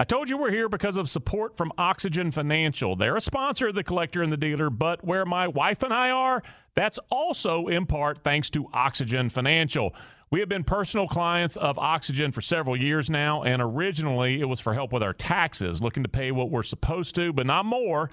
I 0.00 0.04
told 0.04 0.30
you 0.30 0.38
we're 0.38 0.52
here 0.52 0.68
because 0.68 0.96
of 0.96 1.10
support 1.10 1.56
from 1.56 1.72
Oxygen 1.76 2.30
Financial. 2.30 2.94
They're 2.94 3.16
a 3.16 3.20
sponsor 3.20 3.66
of 3.66 3.74
the 3.74 3.82
collector 3.82 4.22
and 4.22 4.32
the 4.32 4.36
dealer, 4.36 4.70
but 4.70 5.04
where 5.04 5.24
my 5.24 5.48
wife 5.48 5.82
and 5.82 5.92
I 5.92 6.10
are, 6.10 6.40
that's 6.76 7.00
also 7.10 7.66
in 7.66 7.84
part 7.84 8.18
thanks 8.18 8.48
to 8.50 8.68
Oxygen 8.72 9.28
Financial. 9.28 9.92
We 10.30 10.38
have 10.38 10.48
been 10.48 10.62
personal 10.62 11.08
clients 11.08 11.56
of 11.56 11.80
Oxygen 11.80 12.30
for 12.30 12.40
several 12.40 12.76
years 12.76 13.10
now, 13.10 13.42
and 13.42 13.60
originally 13.60 14.40
it 14.40 14.44
was 14.44 14.60
for 14.60 14.72
help 14.72 14.92
with 14.92 15.02
our 15.02 15.14
taxes, 15.14 15.82
looking 15.82 16.04
to 16.04 16.08
pay 16.08 16.30
what 16.30 16.48
we're 16.48 16.62
supposed 16.62 17.16
to, 17.16 17.32
but 17.32 17.46
not 17.46 17.64
more. 17.64 18.08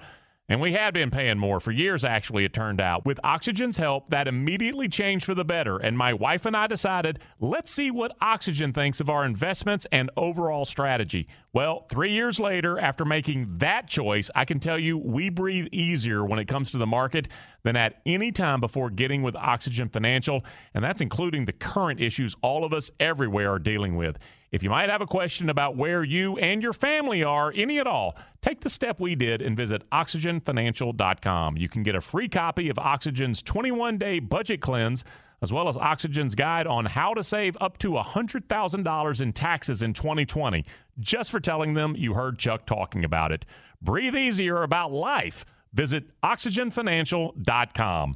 And 0.48 0.60
we 0.60 0.72
had 0.72 0.94
been 0.94 1.10
paying 1.10 1.38
more 1.38 1.58
for 1.58 1.72
years, 1.72 2.04
actually, 2.04 2.44
it 2.44 2.52
turned 2.52 2.80
out. 2.80 3.04
With 3.04 3.18
Oxygen's 3.24 3.76
help, 3.76 4.08
that 4.10 4.28
immediately 4.28 4.88
changed 4.88 5.24
for 5.24 5.34
the 5.34 5.44
better. 5.44 5.78
And 5.78 5.98
my 5.98 6.12
wife 6.12 6.46
and 6.46 6.56
I 6.56 6.68
decided, 6.68 7.18
let's 7.40 7.72
see 7.72 7.90
what 7.90 8.16
Oxygen 8.20 8.72
thinks 8.72 9.00
of 9.00 9.10
our 9.10 9.24
investments 9.24 9.88
and 9.90 10.08
overall 10.16 10.64
strategy. 10.64 11.26
Well, 11.52 11.86
three 11.90 12.12
years 12.12 12.38
later, 12.38 12.78
after 12.78 13.04
making 13.04 13.58
that 13.58 13.88
choice, 13.88 14.30
I 14.36 14.44
can 14.44 14.60
tell 14.60 14.78
you 14.78 14.96
we 14.96 15.30
breathe 15.30 15.66
easier 15.72 16.24
when 16.24 16.38
it 16.38 16.46
comes 16.46 16.70
to 16.70 16.78
the 16.78 16.86
market 16.86 17.26
than 17.64 17.74
at 17.74 18.00
any 18.06 18.30
time 18.30 18.60
before 18.60 18.90
getting 18.90 19.22
with 19.22 19.34
Oxygen 19.34 19.88
Financial. 19.88 20.44
And 20.74 20.84
that's 20.84 21.00
including 21.00 21.44
the 21.44 21.52
current 21.52 22.00
issues 22.00 22.36
all 22.42 22.64
of 22.64 22.72
us 22.72 22.88
everywhere 23.00 23.50
are 23.50 23.58
dealing 23.58 23.96
with. 23.96 24.16
If 24.56 24.62
you 24.62 24.70
might 24.70 24.88
have 24.88 25.02
a 25.02 25.06
question 25.06 25.50
about 25.50 25.76
where 25.76 26.02
you 26.02 26.38
and 26.38 26.62
your 26.62 26.72
family 26.72 27.22
are, 27.22 27.52
any 27.54 27.78
at 27.78 27.86
all, 27.86 28.16
take 28.40 28.62
the 28.62 28.70
step 28.70 28.98
we 28.98 29.14
did 29.14 29.42
and 29.42 29.54
visit 29.54 29.82
oxygenfinancial.com. 29.90 31.58
You 31.58 31.68
can 31.68 31.82
get 31.82 31.94
a 31.94 32.00
free 32.00 32.26
copy 32.26 32.70
of 32.70 32.78
Oxygen's 32.78 33.42
21 33.42 33.98
day 33.98 34.18
budget 34.18 34.62
cleanse, 34.62 35.04
as 35.42 35.52
well 35.52 35.68
as 35.68 35.76
Oxygen's 35.76 36.34
guide 36.34 36.66
on 36.66 36.86
how 36.86 37.12
to 37.12 37.22
save 37.22 37.54
up 37.60 37.76
to 37.80 37.90
$100,000 37.90 39.20
in 39.20 39.32
taxes 39.34 39.82
in 39.82 39.92
2020, 39.92 40.64
just 41.00 41.30
for 41.30 41.38
telling 41.38 41.74
them 41.74 41.94
you 41.94 42.14
heard 42.14 42.38
Chuck 42.38 42.64
talking 42.64 43.04
about 43.04 43.32
it. 43.32 43.44
Breathe 43.82 44.16
easier 44.16 44.62
about 44.62 44.90
life. 44.90 45.44
Visit 45.74 46.04
oxygenfinancial.com. 46.22 48.14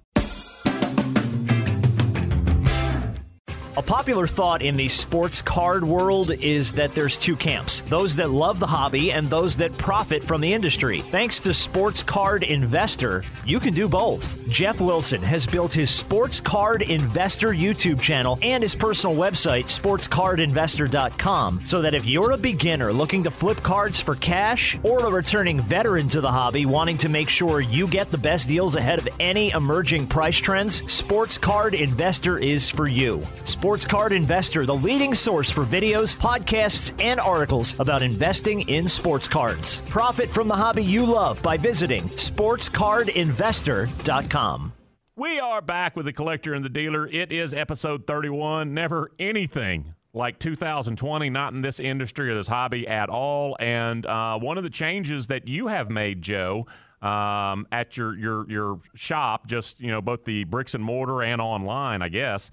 A 3.76 3.83
popular 3.83 4.26
thought 4.26 4.62
in 4.62 4.76
the 4.76 4.88
sports 4.88 5.40
card 5.40 5.85
world 5.85 6.33
is 6.33 6.72
that 6.72 6.92
there's 6.92 7.16
two 7.16 7.37
camps 7.37 7.83
those 7.83 8.16
that 8.16 8.30
love 8.30 8.59
the 8.59 8.66
hobby 8.66 9.12
and 9.12 9.30
those 9.30 9.56
that 9.59 9.76
profit 9.78 10.24
from 10.24 10.40
the 10.40 10.52
industry. 10.52 11.00
Thanks 11.00 11.38
to 11.40 11.54
Sports 11.54 12.02
Card 12.02 12.42
Investor, 12.42 13.22
you 13.46 13.61
can 13.61 13.72
do 13.72 13.88
both. 13.88 14.37
Jeff 14.48 14.80
Wilson 14.80 15.22
has 15.22 15.46
built 15.46 15.72
his 15.72 15.88
Sports 15.88 16.40
Card 16.40 16.83
Investor 16.83 17.50
YouTube 17.50 18.00
channel 18.00 18.40
and 18.42 18.61
his 18.61 18.74
personal 18.74 19.14
website, 19.14 19.66
sportscardinvestor.com, 19.66 21.64
so 21.64 21.80
that 21.80 21.94
if 21.94 22.04
you're 22.06 22.33
a 22.33 22.37
beginner 22.37 22.92
looking 22.92 23.22
to 23.22 23.30
flip 23.30 23.59
cards 23.59 24.00
for 24.00 24.16
cash 24.16 24.78
or 24.83 25.06
a 25.06 25.11
returning 25.11 25.61
veteran 25.61 26.09
to 26.09 26.20
the 26.20 26.30
hobby 26.30 26.66
wanting 26.66 26.98
to 26.98 27.09
make 27.09 27.28
sure 27.28 27.61
you 27.61 27.87
get 27.87 28.11
the 28.11 28.18
best 28.18 28.48
deals 28.48 28.74
ahead 28.74 28.98
of 28.98 29.09
any 29.20 29.50
emerging 29.50 30.09
price 30.09 30.38
trends, 30.38 30.90
Sports 30.90 31.38
Card 31.38 31.74
Investor 31.74 32.37
is 32.37 32.68
for 32.68 32.88
you. 32.88 33.22
Sports 33.44 33.69
Card 33.70 34.12
Investor, 34.12 34.66
the 34.66 34.74
leading 34.74 35.14
source 35.14 35.48
for 35.48 35.64
videos, 35.64 36.18
podcasts, 36.18 36.92
and 37.00 37.20
articles 37.20 37.78
about 37.78 38.02
investing 38.02 38.68
in 38.68 38.88
sports 38.88 39.28
cards. 39.28 39.83
Profit 39.83 40.28
from 40.28 40.48
the 40.48 40.56
hobby 40.56 40.83
you 40.83 41.06
love 41.06 41.40
by 41.40 41.56
visiting 41.56 42.02
sportscardinvestor.com. 42.11 44.72
We 45.14 45.38
are 45.38 45.62
back 45.62 45.94
with 45.94 46.06
the 46.06 46.12
collector 46.12 46.54
and 46.54 46.64
the 46.64 46.68
dealer. 46.68 47.06
It 47.06 47.30
is 47.30 47.54
episode 47.54 48.09
31. 48.09 48.74
Never 48.74 49.12
anything 49.20 49.94
like 50.14 50.40
2020, 50.40 51.30
not 51.30 51.52
in 51.52 51.62
this 51.62 51.78
industry 51.78 52.28
or 52.28 52.35
this 52.35 52.48
hobby 52.48 52.88
at 52.88 53.09
all. 53.09 53.56
And 53.61 54.04
uh, 54.04 54.37
one 54.40 54.59
of 54.59 54.64
the 54.64 54.70
changes 54.70 55.28
that 55.28 55.46
you 55.46 55.68
have 55.68 55.90
made, 55.90 56.22
Joe, 56.22 56.66
um, 57.02 57.68
at 57.70 57.96
your 57.96 58.18
your 58.18 58.50
your 58.50 58.80
shop, 58.96 59.46
just 59.46 59.78
you 59.78 59.92
know, 59.92 60.00
both 60.00 60.24
the 60.24 60.42
bricks 60.42 60.74
and 60.74 60.83
mortar 60.83 61.22
and 61.22 61.40
online, 61.40 62.02
I 62.02 62.09
guess 62.09 62.50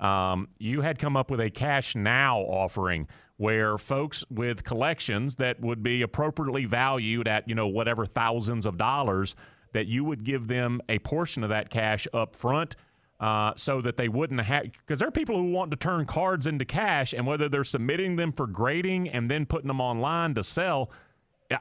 um, 0.00 0.48
you 0.58 0.80
had 0.80 0.98
come 0.98 1.16
up 1.16 1.30
with 1.30 1.40
a 1.40 1.50
cash 1.50 1.96
now 1.96 2.38
offering 2.40 3.08
where 3.36 3.78
folks 3.78 4.24
with 4.30 4.64
collections 4.64 5.36
that 5.36 5.60
would 5.60 5.82
be 5.82 6.02
appropriately 6.02 6.64
valued 6.64 7.26
at 7.26 7.48
you 7.48 7.54
know 7.54 7.68
whatever 7.68 8.06
thousands 8.06 8.66
of 8.66 8.76
dollars 8.76 9.34
that 9.72 9.86
you 9.86 10.04
would 10.04 10.24
give 10.24 10.48
them 10.48 10.80
a 10.88 10.98
portion 11.00 11.42
of 11.42 11.50
that 11.50 11.70
cash 11.70 12.06
up 12.12 12.34
front 12.34 12.76
uh, 13.20 13.52
so 13.56 13.80
that 13.80 13.96
they 13.96 14.08
wouldn't 14.08 14.40
have 14.40 14.64
because 14.64 14.98
there 14.98 15.08
are 15.08 15.12
people 15.12 15.36
who 15.36 15.50
want 15.50 15.70
to 15.70 15.76
turn 15.76 16.06
cards 16.06 16.46
into 16.46 16.64
cash 16.64 17.12
and 17.12 17.26
whether 17.26 17.48
they're 17.48 17.64
submitting 17.64 18.16
them 18.16 18.32
for 18.32 18.46
grading 18.46 19.08
and 19.08 19.30
then 19.30 19.44
putting 19.44 19.66
them 19.68 19.80
online 19.80 20.34
to 20.34 20.44
sell 20.44 20.90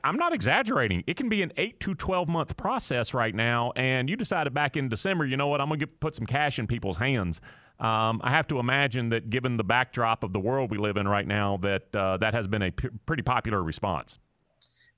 I'm 0.03 0.17
not 0.17 0.33
exaggerating. 0.33 1.03
It 1.07 1.15
can 1.15 1.29
be 1.29 1.41
an 1.41 1.53
eight 1.57 1.79
to 1.81 1.95
12 1.95 2.27
month 2.27 2.57
process 2.57 3.13
right 3.13 3.33
now. 3.33 3.71
And 3.75 4.09
you 4.09 4.15
decided 4.15 4.53
back 4.53 4.75
in 4.75 4.89
December, 4.89 5.25
you 5.25 5.37
know 5.37 5.47
what, 5.47 5.61
I'm 5.61 5.69
going 5.69 5.79
to 5.79 5.87
put 5.87 6.15
some 6.15 6.25
cash 6.25 6.59
in 6.59 6.67
people's 6.67 6.97
hands. 6.97 7.39
Um, 7.79 8.19
I 8.23 8.31
have 8.31 8.47
to 8.47 8.59
imagine 8.59 9.09
that 9.09 9.29
given 9.29 9.55
the 9.55 9.63
backdrop 9.63 10.23
of 10.23 10.33
the 10.33 10.39
world 10.39 10.71
we 10.71 10.77
live 10.77 10.97
in 10.97 11.07
right 11.07 11.27
now, 11.27 11.57
that 11.57 11.95
uh, 11.95 12.17
that 12.17 12.33
has 12.33 12.47
been 12.47 12.63
a 12.63 12.71
p- 12.71 12.89
pretty 13.05 13.21
popular 13.21 13.61
response. 13.63 14.17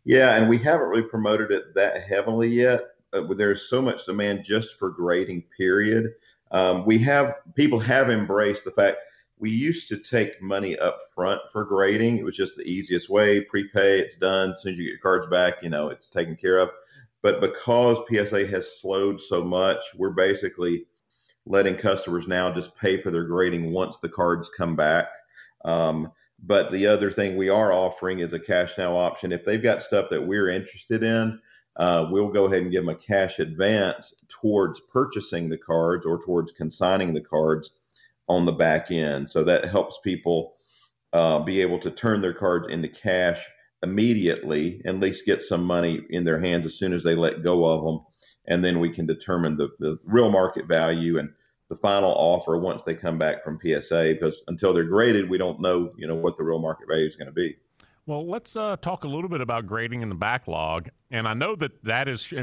Yeah, 0.05 0.35
and 0.35 0.47
we 0.47 0.57
haven't 0.57 0.87
really 0.87 1.03
promoted 1.03 1.51
it 1.51 1.75
that 1.75 2.03
heavily 2.03 2.47
yet. 2.47 2.81
Uh, 3.11 3.33
there's 3.33 3.63
so 3.63 3.81
much 3.81 4.05
demand 4.05 4.45
just 4.45 4.79
for 4.79 4.89
grading, 4.89 5.43
period. 5.57 6.13
Um, 6.51 6.85
we 6.85 6.97
have 6.99 7.35
people 7.53 7.81
have 7.81 8.09
embraced 8.09 8.63
the 8.63 8.71
fact 8.71 8.97
we 9.39 9.49
used 9.49 9.87
to 9.87 9.97
take 9.97 10.41
money 10.41 10.77
up 10.77 10.99
front 11.15 11.41
for 11.51 11.63
grading. 11.63 12.17
It 12.17 12.25
was 12.25 12.35
just 12.35 12.57
the 12.57 12.63
easiest 12.63 13.09
way. 13.09 13.41
Prepay, 13.41 13.99
it's 13.99 14.17
done. 14.17 14.51
As 14.51 14.61
soon 14.61 14.73
as 14.73 14.77
you 14.77 14.83
get 14.83 14.91
your 14.91 14.99
cards 14.99 15.27
back, 15.27 15.55
you 15.63 15.69
know, 15.69 15.87
it's 15.89 16.09
taken 16.09 16.35
care 16.35 16.59
of. 16.59 16.69
But 17.21 17.39
because 17.39 17.97
PSA 18.09 18.47
has 18.47 18.79
slowed 18.79 19.19
so 19.21 19.43
much, 19.43 19.79
we're 19.95 20.11
basically 20.11 20.85
letting 21.45 21.77
customers 21.77 22.27
now 22.27 22.53
just 22.53 22.75
pay 22.75 23.01
for 23.01 23.11
their 23.11 23.23
grading 23.23 23.71
once 23.71 23.97
the 24.01 24.09
cards 24.09 24.49
come 24.55 24.75
back. 24.75 25.07
Um, 25.63 26.11
but 26.43 26.71
the 26.71 26.87
other 26.87 27.11
thing 27.11 27.35
we 27.35 27.49
are 27.49 27.71
offering 27.71 28.19
is 28.19 28.33
a 28.33 28.39
cash 28.39 28.77
now 28.77 28.95
option. 28.95 29.31
If 29.31 29.45
they've 29.45 29.63
got 29.63 29.83
stuff 29.83 30.09
that 30.09 30.21
we're 30.21 30.49
interested 30.49 31.03
in, 31.03 31.39
uh, 31.77 32.07
we'll 32.11 32.29
go 32.29 32.45
ahead 32.45 32.61
and 32.61 32.71
give 32.71 32.85
them 32.85 32.95
a 32.95 32.95
cash 32.95 33.39
advance 33.39 34.13
towards 34.27 34.81
purchasing 34.91 35.49
the 35.49 35.57
cards 35.57 36.05
or 36.05 36.21
towards 36.21 36.51
consigning 36.51 37.13
the 37.13 37.21
cards 37.21 37.71
on 38.29 38.45
the 38.45 38.51
back 38.51 38.91
end. 38.91 39.29
So 39.29 39.43
that 39.43 39.65
helps 39.65 39.99
people 40.03 40.53
uh, 41.13 41.39
be 41.39 41.61
able 41.61 41.79
to 41.79 41.91
turn 41.91 42.21
their 42.21 42.33
cards 42.33 42.67
into 42.69 42.87
cash 42.87 43.45
immediately, 43.81 44.81
at 44.85 44.99
least 44.99 45.25
get 45.25 45.41
some 45.41 45.63
money 45.63 46.01
in 46.09 46.23
their 46.23 46.39
hands 46.39 46.65
as 46.65 46.77
soon 46.77 46.93
as 46.93 47.03
they 47.03 47.15
let 47.15 47.43
go 47.43 47.65
of 47.65 47.83
them. 47.83 48.05
And 48.47 48.63
then 48.63 48.79
we 48.79 48.89
can 48.89 49.05
determine 49.05 49.57
the, 49.57 49.69
the 49.79 49.97
real 50.03 50.29
market 50.29 50.67
value 50.67 51.17
and 51.17 51.29
the 51.69 51.77
final 51.77 52.11
offer 52.11 52.57
once 52.57 52.81
they 52.85 52.95
come 52.95 53.17
back 53.17 53.43
from 53.43 53.59
PSA. 53.61 54.15
Because 54.19 54.41
until 54.47 54.73
they're 54.73 54.83
graded, 54.83 55.29
we 55.29 55.37
don't 55.37 55.61
know, 55.61 55.91
you 55.97 56.07
know, 56.07 56.15
what 56.15 56.37
the 56.37 56.43
real 56.43 56.59
market 56.59 56.87
value 56.87 57.07
is 57.07 57.15
going 57.15 57.27
to 57.27 57.33
be. 57.33 57.55
Well, 58.09 58.27
let's 58.27 58.55
uh, 58.55 58.75
talk 58.77 59.03
a 59.03 59.07
little 59.07 59.29
bit 59.29 59.39
about 59.39 59.67
grading 59.67 60.01
in 60.01 60.09
the 60.09 60.15
backlog. 60.15 60.89
And 61.11 61.27
I 61.27 61.35
know 61.35 61.55
that 61.57 61.83
that 61.83 62.07
is 62.07 62.33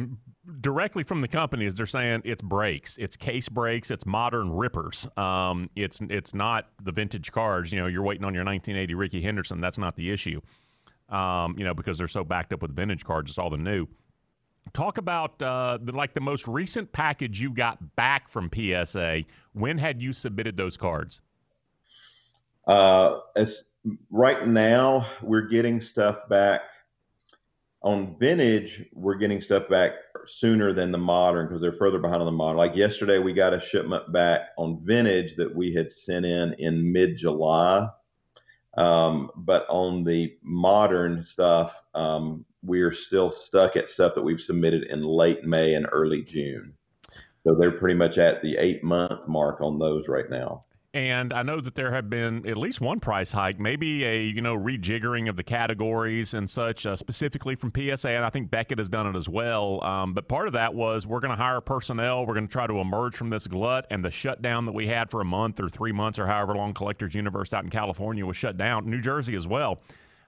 directly 0.61 1.03
from 1.03 1.23
the 1.23 1.27
companies. 1.27 1.75
They're 1.75 1.87
saying 1.87 2.23
it's 2.25 2.41
breaks, 2.41 2.97
it's 2.99 3.17
case 3.17 3.49
breaks, 3.49 3.91
it's 3.91 4.07
modern 4.07 4.53
rippers. 4.53 5.09
Um, 5.17 5.69
it's 5.75 6.01
it's 6.03 6.35
not 6.35 6.69
the 6.85 6.93
vintage 6.93 7.33
cars. 7.33 7.73
You 7.73 7.81
know, 7.81 7.89
you're 7.89 8.05
waiting 8.05 8.25
on 8.25 8.33
your 8.33 8.45
1980 8.45 8.95
Rickey 8.95 9.21
Henderson. 9.21 9.61
That's 9.61 9.77
not 9.77 9.97
the 9.97 10.13
issue. 10.13 10.41
Um, 11.09 11.57
you 11.59 11.65
know, 11.65 11.75
because 11.75 11.99
they're 11.99 12.07
so 12.07 12.23
backed 12.23 12.53
up 12.53 12.63
with 12.63 12.71
vintage 12.71 13.03
cars. 13.03 13.25
It's 13.27 13.39
all 13.39 13.51
the 13.51 13.57
new. 13.57 13.89
Talk 14.73 14.99
about 14.99 15.43
uh, 15.43 15.79
like 15.83 16.15
the 16.15 16.21
most 16.21 16.47
recent 16.47 16.93
package 16.93 17.41
you 17.41 17.51
got 17.51 17.97
back 17.97 18.29
from 18.29 18.51
PSA. 18.55 19.25
When 19.53 19.79
had 19.79 20.01
you 20.01 20.13
submitted 20.13 20.57
those 20.57 20.77
cards? 20.77 21.21
Uh, 22.69 23.19
as 23.35 23.65
right 24.11 24.47
now 24.47 25.07
we're 25.23 25.47
getting 25.47 25.81
stuff 25.81 26.29
back. 26.29 26.63
On 27.83 28.17
vintage 28.19 28.85
we're 28.93 29.15
getting 29.15 29.41
stuff 29.41 29.69
back 29.69 29.93
sooner 30.27 30.73
than 30.73 30.91
the 30.91 30.99
modern 30.99 31.47
because 31.47 31.61
they're 31.61 31.73
further 31.73 31.99
behind 31.99 32.21
on 32.21 32.27
the 32.27 32.33
modern. 32.33 32.57
Like 32.57 32.75
yesterday 32.75 33.19
we 33.19 33.33
got 33.33 33.55
a 33.55 33.61
shipment 33.61 34.13
back 34.13 34.49
on 34.59 34.81
vintage 34.83 35.37
that 35.37 35.55
we 35.55 35.73
had 35.73 35.93
sent 35.93 36.27
in 36.27 36.55
in 36.55 36.93
mid-july. 36.93 37.89
Um, 38.77 39.31
but 39.37 39.67
on 39.71 40.05
the 40.05 40.37
modern 40.43 41.23
stuff 41.23 41.81
um, 41.95 42.45
we're 42.63 42.93
still 42.93 43.31
stuck 43.31 43.77
at 43.77 43.89
stuff 43.89 44.15
that 44.15 44.23
we've 44.23 44.41
submitted 44.41 44.85
in 44.85 45.03
late 45.03 45.45
may 45.45 45.75
and 45.75 45.87
early 45.93 46.23
june. 46.23 46.75
So 47.45 47.55
they're 47.55 47.79
pretty 47.79 47.95
much 47.95 48.19
at 48.19 48.43
the 48.43 48.57
eight 48.57 48.83
month 48.83 49.29
mark 49.29 49.61
on 49.61 49.79
those 49.79 50.09
right 50.09 50.29
now 50.29 50.65
and 50.97 51.35
I 51.35 51.43
know 51.43 51.61
that 51.61 51.75
there 51.75 51.93
have 51.93 52.09
been 52.09 52.49
at 52.49 52.57
least 52.57 52.81
one 52.81 53.01
price 53.01 53.31
hike, 53.31 53.61
maybe 53.61 54.03
a 54.07 54.23
you 54.23 54.41
know 54.41 54.57
rejiggering 54.57 55.29
of 55.29 55.37
the 55.37 55.43
categories 55.43 56.33
and 56.33 56.49
such, 56.49 56.87
uh, 56.87 56.97
specifically 56.97 57.55
from 57.55 57.71
PSA. 57.71 58.09
And 58.09 58.25
I 58.25 58.31
think 58.31 58.51
Beckett 58.51 58.79
has 58.79 58.89
done 58.89 59.07
it 59.07 59.15
as 59.15 59.29
well. 59.29 59.85
Um, 59.85 60.15
but 60.15 60.27
part 60.27 60.47
of 60.47 60.55
that 60.55 60.73
was 60.73 61.07
we're 61.07 61.21
going 61.21 61.37
to 61.37 61.37
hire 61.37 61.61
personnel. 61.61 62.25
We're 62.25 62.33
going 62.33 62.47
to 62.49 62.53
try 62.53 62.67
to 62.67 62.79
emerge 62.79 63.15
from 63.15 63.29
this 63.29 63.47
glut 63.47 63.87
and 63.91 64.03
the 64.03 64.11
shutdown 64.11 64.65
that 64.65 64.73
we 64.73 64.87
had 64.87 65.11
for 65.11 65.21
a 65.21 65.25
month 65.25 65.61
or 65.61 65.69
three 65.69 65.93
months 65.93 66.19
or 66.19 66.27
however 66.27 66.55
long 66.55 66.73
Collectors 66.73 67.15
Universe 67.15 67.53
out 67.53 67.63
in 67.63 67.69
California 67.69 68.25
was 68.25 68.39
shut 68.39 68.57
down. 68.57 68.89
New 68.89 69.03
Jersey 69.03 69.37
as 69.37 69.47
well. 69.47 69.83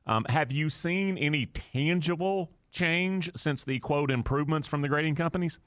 Um, 0.06 0.26
have 0.28 0.52
you 0.52 0.68
seen 0.68 1.16
any 1.16 1.46
tangible 1.46 2.50
change 2.72 3.30
since 3.34 3.64
the 3.64 3.78
quote 3.78 4.10
improvements 4.10 4.68
from 4.68 4.82
the 4.82 4.88
grading 4.88 5.14
companies? 5.14 5.60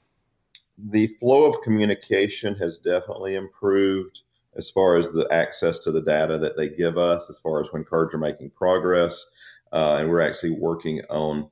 The 0.78 1.08
flow 1.18 1.46
of 1.46 1.60
communication 1.62 2.54
has 2.54 2.78
definitely 2.78 3.34
improved 3.34 4.20
as 4.56 4.70
far 4.70 4.96
as 4.96 5.10
the 5.10 5.26
access 5.30 5.78
to 5.80 5.90
the 5.90 6.02
data 6.02 6.38
that 6.38 6.56
they 6.56 6.68
give 6.68 6.98
us, 6.98 7.26
as 7.30 7.38
far 7.38 7.60
as 7.60 7.72
when 7.72 7.84
cards 7.84 8.14
are 8.14 8.18
making 8.18 8.50
progress. 8.50 9.24
Uh, 9.72 9.96
and 9.98 10.08
we're 10.08 10.20
actually 10.20 10.50
working 10.50 11.00
on 11.08 11.48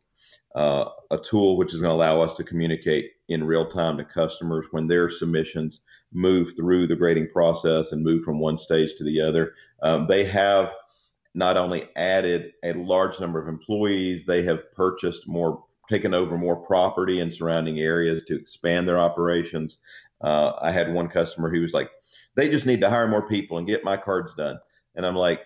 uh, 0.55 0.85
a 1.11 1.19
tool 1.19 1.57
which 1.57 1.73
is 1.73 1.81
going 1.81 1.91
to 1.91 1.95
allow 1.95 2.21
us 2.21 2.35
to 2.35 2.45
communicate 2.45 3.13
in 3.29 3.45
real 3.45 3.67
time 3.67 3.97
to 3.97 4.05
customers 4.05 4.67
when 4.73 4.87
their 4.87 5.09
submissions 5.09 5.81
move 6.13 6.53
through 6.57 6.87
the 6.87 6.97
grading 6.97 7.29
process 7.31 7.93
and 7.93 8.03
move 8.03 8.25
from 8.25 8.41
one 8.41 8.59
stage 8.59 8.95
to 8.97 9.05
the 9.05 9.21
other. 9.21 9.55
Um, 9.83 10.07
they 10.09 10.25
have 10.25 10.75
not 11.35 11.57
only 11.57 11.89
added 11.97 12.53
a 12.65 12.73
large 12.73 13.21
number 13.21 13.41
of 13.41 13.49
employees, 13.49 14.25
they 14.27 14.43
have 14.43 14.73
purchased 14.73 15.29
more, 15.29 15.65
taken 15.89 16.13
over 16.13 16.37
more 16.37 16.57
property 16.57 17.21
in 17.21 17.31
surrounding 17.31 17.79
areas 17.79 18.25
to 18.27 18.37
expand 18.37 18.89
their 18.89 18.99
operations. 18.99 19.79
Uh, 20.21 20.53
I 20.61 20.73
had 20.73 20.93
one 20.93 21.09
customer 21.09 21.49
who 21.49 21.61
was 21.61 21.73
like, 21.73 21.91
they 22.35 22.49
just 22.49 22.67
need 22.67 22.81
to 22.81 22.91
hire 22.91 23.09
more 23.09 23.27
people 23.27 23.59
and 23.59 23.67
get 23.67 23.85
my 23.85 23.97
cards 23.97 24.35
done. 24.35 24.59
And 24.95 25.05
I'm 25.05 25.17
like, 25.17 25.43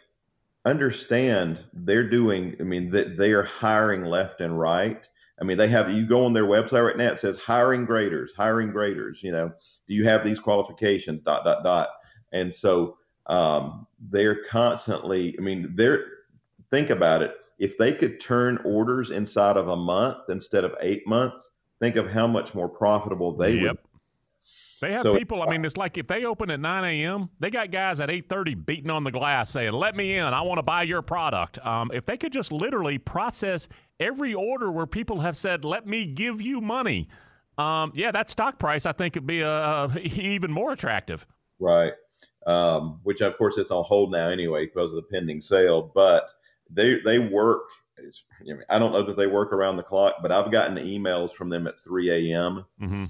understand 0.64 1.58
they're 1.72 2.08
doing, 2.08 2.56
I 2.60 2.62
mean, 2.62 2.90
that 2.90 3.16
they 3.16 3.32
are 3.32 3.42
hiring 3.42 4.04
left 4.04 4.40
and 4.40 4.58
right. 4.58 5.06
I 5.40 5.44
mean, 5.44 5.58
they 5.58 5.68
have, 5.68 5.90
you 5.90 6.06
go 6.06 6.24
on 6.24 6.32
their 6.32 6.46
website 6.46 6.86
right 6.86 6.96
now, 6.96 7.08
it 7.08 7.18
says 7.18 7.36
hiring 7.36 7.84
graders, 7.84 8.32
hiring 8.36 8.70
graders, 8.70 9.22
you 9.22 9.32
know, 9.32 9.52
do 9.86 9.94
you 9.94 10.04
have 10.04 10.24
these 10.24 10.38
qualifications, 10.38 11.22
dot, 11.22 11.44
dot, 11.44 11.64
dot. 11.64 11.88
And 12.32 12.54
so 12.54 12.96
um, 13.26 13.86
they're 14.10 14.44
constantly, 14.44 15.34
I 15.38 15.42
mean, 15.42 15.72
they're, 15.74 16.04
think 16.70 16.90
about 16.90 17.22
it. 17.22 17.34
If 17.58 17.76
they 17.78 17.92
could 17.92 18.20
turn 18.20 18.58
orders 18.64 19.10
inside 19.10 19.56
of 19.56 19.68
a 19.68 19.76
month 19.76 20.28
instead 20.28 20.64
of 20.64 20.74
eight 20.80 21.06
months, 21.06 21.50
think 21.80 21.96
of 21.96 22.08
how 22.08 22.26
much 22.26 22.54
more 22.54 22.68
profitable 22.68 23.36
they 23.36 23.54
yep. 23.54 23.62
would 23.62 23.78
they 24.80 24.92
have 24.92 25.02
so, 25.02 25.16
people. 25.16 25.42
I 25.42 25.48
mean, 25.48 25.64
it's 25.64 25.76
like 25.76 25.98
if 25.98 26.06
they 26.06 26.24
open 26.24 26.50
at 26.50 26.60
9 26.60 26.84
a.m., 26.84 27.30
they 27.40 27.50
got 27.50 27.70
guys 27.70 28.00
at 28.00 28.08
8:30 28.08 28.66
beating 28.66 28.90
on 28.90 29.04
the 29.04 29.10
glass 29.10 29.50
saying, 29.50 29.72
"Let 29.72 29.96
me 29.96 30.16
in. 30.16 30.24
I 30.24 30.42
want 30.42 30.58
to 30.58 30.62
buy 30.62 30.82
your 30.82 31.02
product." 31.02 31.64
Um, 31.64 31.90
if 31.94 32.06
they 32.06 32.16
could 32.16 32.32
just 32.32 32.52
literally 32.52 32.98
process 32.98 33.68
every 34.00 34.34
order 34.34 34.70
where 34.70 34.86
people 34.86 35.20
have 35.20 35.36
said, 35.36 35.64
"Let 35.64 35.86
me 35.86 36.04
give 36.06 36.40
you 36.40 36.60
money," 36.60 37.08
um, 37.58 37.92
yeah, 37.94 38.10
that 38.12 38.28
stock 38.28 38.58
price 38.58 38.86
I 38.86 38.92
think 38.92 39.14
would 39.14 39.26
be 39.26 39.42
uh, 39.42 39.88
even 40.02 40.50
more 40.50 40.72
attractive. 40.72 41.26
Right. 41.58 41.92
Um, 42.46 43.00
which 43.04 43.22
of 43.22 43.38
course 43.38 43.56
it's 43.56 43.70
on 43.70 43.84
hold 43.84 44.12
now 44.12 44.28
anyway 44.28 44.66
because 44.66 44.92
of 44.92 44.96
the 44.96 45.08
pending 45.10 45.40
sale. 45.40 45.90
But 45.94 46.28
they 46.70 47.00
they 47.04 47.18
work. 47.18 47.62
I 48.68 48.78
don't 48.78 48.92
know 48.92 49.02
that 49.02 49.16
they 49.16 49.28
work 49.28 49.52
around 49.52 49.76
the 49.76 49.82
clock, 49.84 50.16
but 50.20 50.32
I've 50.32 50.50
gotten 50.50 50.76
emails 50.76 51.32
from 51.32 51.48
them 51.48 51.68
at 51.68 51.80
3 51.84 52.32
a.m. 52.32 52.64
Mm-hmm 52.82 53.04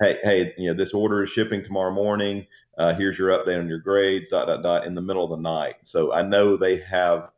hey, 0.00 0.18
hey, 0.22 0.54
you 0.56 0.68
know, 0.68 0.74
this 0.74 0.94
order 0.94 1.22
is 1.22 1.30
shipping 1.30 1.62
tomorrow 1.62 1.92
morning. 1.92 2.46
Uh, 2.78 2.94
here's 2.94 3.18
your 3.18 3.28
update 3.30 3.58
on 3.58 3.68
your 3.68 3.78
grades, 3.78 4.30
dot, 4.30 4.46
dot, 4.46 4.62
dot, 4.62 4.86
in 4.86 4.94
the 4.94 5.00
middle 5.00 5.24
of 5.24 5.30
the 5.30 5.36
night. 5.36 5.74
So 5.84 6.12
I 6.12 6.22
know 6.22 6.56
they 6.56 6.78
have, 6.78 7.30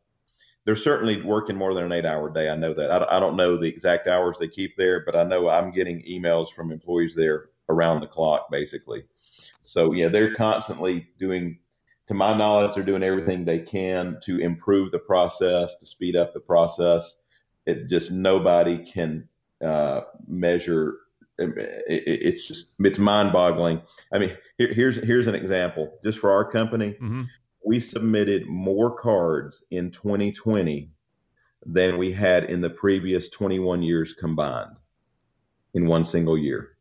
they're 0.65 0.77
certainly 0.77 1.21
working 1.23 1.57
more 1.57 1.75
than 1.75 1.85
an 1.85 1.93
eight 1.93 2.07
hour 2.07 2.33
day. 2.33 2.49
I 2.49 2.55
know 2.55 2.73
that. 2.75 2.93
I, 2.93 3.17
I 3.17 3.21
don't 3.21 3.37
know 3.37 3.57
the 3.57 3.67
exact 3.67 4.07
hours 4.07 4.37
they 4.39 4.47
keep 4.47 4.77
there, 4.77 5.05
but 5.05 5.17
I 5.17 5.25
know 5.25 5.49
I'm 5.49 5.73
getting 5.73 6.03
emails 6.09 6.53
from 6.53 6.71
employees 6.71 7.15
there 7.17 7.47
around 7.69 8.01
the 8.01 8.07
clock, 8.07 8.49
basically. 8.51 9.03
So, 9.63 9.93
yeah, 9.93 10.09
they're 10.09 10.35
constantly 10.35 11.09
doing, 11.19 11.59
to 12.07 12.15
my 12.15 12.37
knowledge, 12.37 12.75
they're 12.75 12.85
doing 12.85 13.03
everything 13.03 13.45
they 13.45 13.59
can 13.59 14.19
to 14.23 14.39
improve 14.39 14.93
the 14.93 14.99
process, 15.01 15.75
to 15.81 15.87
speed 15.87 16.15
up 16.15 16.33
the 16.33 16.41
process. 16.41 17.17
It 17.67 17.89
just, 17.89 18.13
nobody 18.13 18.85
can 18.85 19.29
uh, 19.65 20.03
measure 20.29 20.99
it's 21.89 22.47
just 22.47 22.67
it's 22.81 22.99
mind-boggling. 22.99 23.83
I 24.13 24.19
mean, 24.19 24.37
here, 24.59 24.73
here's 24.73 24.97
here's 24.97 25.27
an 25.27 25.35
example. 25.35 25.99
Just 26.05 26.19
for 26.19 26.31
our 26.31 26.51
company, 26.51 26.97
mm-hmm. 27.01 27.23
we 27.65 27.81
submitted 27.81 28.47
more 28.47 28.97
cards 28.97 29.63
in 29.71 29.91
2020 29.91 30.91
than 31.65 31.99
we 31.99 32.13
had 32.13 32.45
in 32.45 32.61
the 32.61 32.71
previous 32.71 33.29
21 33.29 33.83
years 33.83 34.13
combined 34.13 34.77
in 35.75 35.87
one 35.87 36.07
single 36.07 36.37
year. 36.37 36.77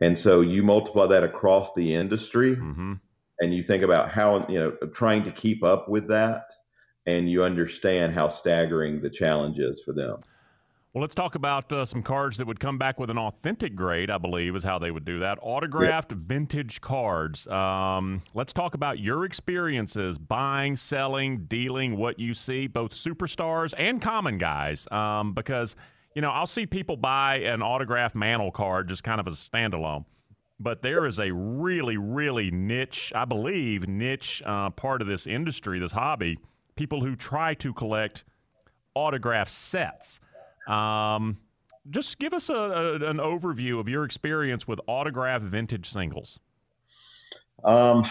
And 0.00 0.18
so 0.18 0.40
you 0.40 0.62
multiply 0.62 1.06
that 1.06 1.24
across 1.24 1.70
the 1.74 1.94
industry, 1.94 2.56
mm-hmm. 2.56 2.94
and 3.40 3.54
you 3.54 3.62
think 3.62 3.82
about 3.82 4.10
how 4.10 4.46
you 4.48 4.58
know 4.58 4.70
trying 4.92 5.24
to 5.24 5.32
keep 5.32 5.62
up 5.62 5.88
with 5.88 6.08
that, 6.08 6.52
and 7.06 7.30
you 7.30 7.44
understand 7.44 8.14
how 8.14 8.30
staggering 8.30 9.00
the 9.00 9.10
challenge 9.10 9.58
is 9.58 9.80
for 9.82 9.92
them. 9.92 10.20
Well, 10.94 11.00
let's 11.00 11.14
talk 11.14 11.36
about 11.36 11.72
uh, 11.72 11.86
some 11.86 12.02
cards 12.02 12.36
that 12.36 12.46
would 12.46 12.60
come 12.60 12.76
back 12.76 13.00
with 13.00 13.08
an 13.08 13.16
authentic 13.16 13.74
grade, 13.74 14.10
I 14.10 14.18
believe, 14.18 14.54
is 14.54 14.62
how 14.62 14.78
they 14.78 14.90
would 14.90 15.06
do 15.06 15.20
that. 15.20 15.38
Autographed 15.40 16.12
vintage 16.12 16.82
cards. 16.82 17.46
Um, 17.46 18.22
let's 18.34 18.52
talk 18.52 18.74
about 18.74 18.98
your 18.98 19.24
experiences 19.24 20.18
buying, 20.18 20.76
selling, 20.76 21.46
dealing, 21.46 21.96
what 21.96 22.18
you 22.18 22.34
see, 22.34 22.66
both 22.66 22.92
superstars 22.92 23.72
and 23.78 24.02
common 24.02 24.36
guys. 24.36 24.86
Um, 24.92 25.32
because, 25.32 25.76
you 26.14 26.20
know, 26.20 26.30
I'll 26.30 26.46
see 26.46 26.66
people 26.66 26.98
buy 26.98 27.36
an 27.36 27.62
autographed 27.62 28.14
Mantle 28.14 28.52
card 28.52 28.90
just 28.90 29.02
kind 29.02 29.18
of 29.18 29.26
as 29.26 29.32
a 29.32 29.50
standalone. 29.50 30.04
but 30.62 30.82
there 30.82 31.06
is 31.06 31.18
a 31.18 31.32
really, 31.32 31.96
really 31.96 32.50
niche, 32.50 33.12
I 33.14 33.24
believe, 33.24 33.88
niche 33.88 34.42
uh, 34.46 34.70
part 34.70 35.02
of 35.02 35.08
this 35.08 35.26
industry, 35.26 35.78
this 35.78 35.92
hobby. 35.92 36.38
People 36.76 37.02
who 37.02 37.16
try 37.16 37.54
to 37.54 37.72
collect 37.72 38.24
autograph 38.94 39.48
sets. 39.48 40.20
Um, 40.68 41.38
just 41.90 42.18
give 42.18 42.32
us 42.32 42.48
a, 42.48 42.54
a, 42.54 42.94
an 42.94 43.18
overview 43.18 43.80
of 43.80 43.88
your 43.88 44.04
experience 44.04 44.68
with 44.68 44.80
autograph 44.86 45.42
vintage 45.42 45.90
singles. 45.90 46.38
Um, 47.64 48.06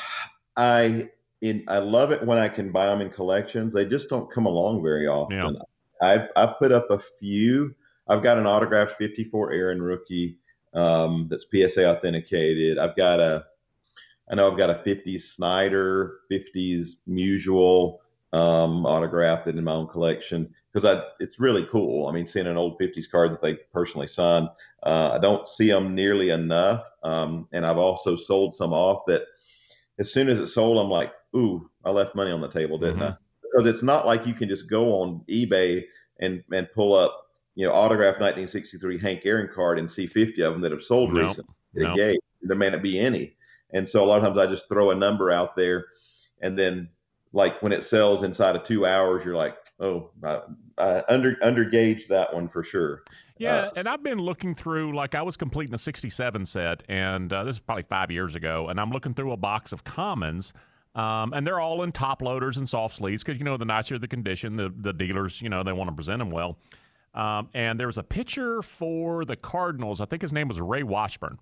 I 0.57 1.09
in, 1.41 1.63
I 1.67 1.79
love 1.79 2.11
it 2.11 2.25
when 2.25 2.37
I 2.37 2.49
can 2.49 2.71
buy 2.71 2.87
them 2.87 3.01
in 3.01 3.09
collections. 3.09 3.73
They 3.73 3.85
just 3.85 4.09
don't 4.09 4.31
come 4.31 4.45
along 4.45 4.83
very 4.83 5.07
often. 5.07 5.37
Yeah. 5.37 5.61
I've 6.01 6.29
I've 6.35 6.57
put 6.59 6.71
up 6.71 6.89
a 6.89 6.99
few. 6.99 7.73
I've 8.07 8.23
got 8.23 8.37
an 8.37 8.45
autographed 8.45 8.97
54 8.97 9.53
Aaron 9.53 9.81
rookie 9.81 10.37
um, 10.73 11.27
that's 11.29 11.45
PSA 11.51 11.89
authenticated. 11.89 12.77
I've 12.77 12.95
got 12.95 13.19
a 13.19 13.45
I 14.29 14.35
know 14.35 14.49
I've 14.49 14.57
got 14.57 14.69
a 14.69 14.75
50s 14.75 15.21
Snider, 15.21 16.19
50s 16.31 16.91
Musial 17.07 17.97
um, 18.33 18.85
autographed 18.85 19.47
in 19.47 19.61
my 19.63 19.73
own 19.73 19.87
collection 19.87 20.53
because 20.71 20.85
I 20.85 21.03
it's 21.19 21.39
really 21.39 21.67
cool. 21.71 22.07
I 22.07 22.11
mean, 22.11 22.27
seeing 22.27 22.47
an 22.47 22.57
old 22.57 22.79
50s 22.79 23.09
card 23.09 23.31
that 23.31 23.41
they 23.41 23.55
personally 23.73 24.07
signed, 24.07 24.47
uh, 24.83 25.11
I 25.13 25.19
don't 25.19 25.47
see 25.47 25.69
them 25.69 25.95
nearly 25.95 26.29
enough. 26.29 26.83
Um, 27.03 27.47
and 27.51 27.65
I've 27.65 27.77
also 27.77 28.15
sold 28.15 28.55
some 28.55 28.73
off 28.73 29.03
that 29.07 29.23
as 29.99 30.11
soon 30.11 30.29
as 30.29 30.39
it's 30.39 30.53
sold, 30.53 30.77
I'm 30.77 30.89
like, 30.89 31.11
ooh, 31.35 31.69
I 31.83 31.91
left 31.91 32.15
money 32.15 32.31
on 32.31 32.41
the 32.41 32.49
table, 32.49 32.77
didn't 32.77 32.95
mm-hmm. 32.95 33.13
I? 33.13 33.15
Because 33.41 33.67
it's 33.67 33.83
not 33.83 34.05
like 34.05 34.25
you 34.25 34.33
can 34.33 34.47
just 34.47 34.69
go 34.69 35.01
on 35.01 35.21
eBay 35.29 35.83
and 36.19 36.43
and 36.51 36.67
pull 36.73 36.95
up, 36.95 37.27
you 37.55 37.65
know, 37.65 37.73
autographed 37.73 38.21
1963 38.21 38.99
Hank 38.99 39.21
Aaron 39.25 39.49
card 39.53 39.79
and 39.79 39.91
see 39.91 40.07
50 40.07 40.41
of 40.41 40.53
them 40.53 40.61
that 40.61 40.71
have 40.71 40.83
sold 40.83 41.13
recently. 41.13 41.53
Nope. 41.73 42.17
There 42.43 42.55
may 42.55 42.69
not 42.69 42.81
be 42.81 42.99
any. 42.99 43.35
And 43.73 43.87
so 43.87 44.03
a 44.03 44.05
lot 44.05 44.17
of 44.17 44.23
times 44.23 44.37
I 44.37 44.47
just 44.47 44.67
throw 44.67 44.91
a 44.91 44.95
number 44.95 45.31
out 45.31 45.55
there, 45.55 45.85
and 46.41 46.57
then 46.57 46.89
like 47.33 47.61
when 47.61 47.71
it 47.71 47.83
sells 47.83 48.23
inside 48.23 48.55
of 48.55 48.63
two 48.63 48.85
hours, 48.85 49.23
you're 49.23 49.35
like, 49.35 49.55
oh, 49.81 50.09
I, 50.23 50.41
I 50.77 51.03
under 51.09 51.35
under 51.41 51.65
gauge 51.65 52.07
that 52.07 52.33
one 52.33 52.47
for 52.47 52.63
sure. 52.63 53.03
Yeah, 53.37 53.55
uh, 53.55 53.69
and 53.75 53.89
I've 53.89 54.03
been 54.03 54.19
looking 54.19 54.53
through, 54.53 54.95
like, 54.95 55.15
I 55.15 55.23
was 55.23 55.35
completing 55.35 55.73
a 55.73 55.77
67 55.79 56.45
set, 56.45 56.83
and 56.87 57.33
uh, 57.33 57.43
this 57.43 57.55
is 57.55 57.59
probably 57.59 57.83
five 57.83 58.11
years 58.11 58.35
ago, 58.35 58.67
and 58.69 58.79
I'm 58.79 58.91
looking 58.91 59.15
through 59.15 59.31
a 59.31 59.37
box 59.37 59.73
of 59.73 59.83
commons. 59.83 60.53
Um, 60.93 61.33
and 61.33 61.47
they're 61.47 61.59
all 61.59 61.83
in 61.83 61.91
top 61.93 62.21
loaders 62.21 62.57
and 62.57 62.67
soft 62.67 62.97
sleeves 62.97 63.23
because, 63.23 63.39
you 63.39 63.45
know, 63.45 63.55
the 63.55 63.65
nicer 63.65 63.97
the 63.97 64.09
condition, 64.09 64.57
the, 64.57 64.73
the 64.81 64.91
dealers, 64.91 65.41
you 65.41 65.47
know, 65.47 65.63
they 65.63 65.71
want 65.71 65.89
to 65.89 65.95
present 65.95 66.19
them 66.19 66.29
well. 66.29 66.57
Um, 67.13 67.49
and 67.53 67.79
there 67.79 67.87
was 67.87 67.97
a 67.97 68.03
pitcher 68.03 68.61
for 68.61 69.25
the 69.25 69.37
Cardinals. 69.37 70.01
I 70.01 70.05
think 70.05 70.21
his 70.21 70.33
name 70.33 70.49
was 70.49 70.59
Ray 70.59 70.83
Washburn. 70.83 71.39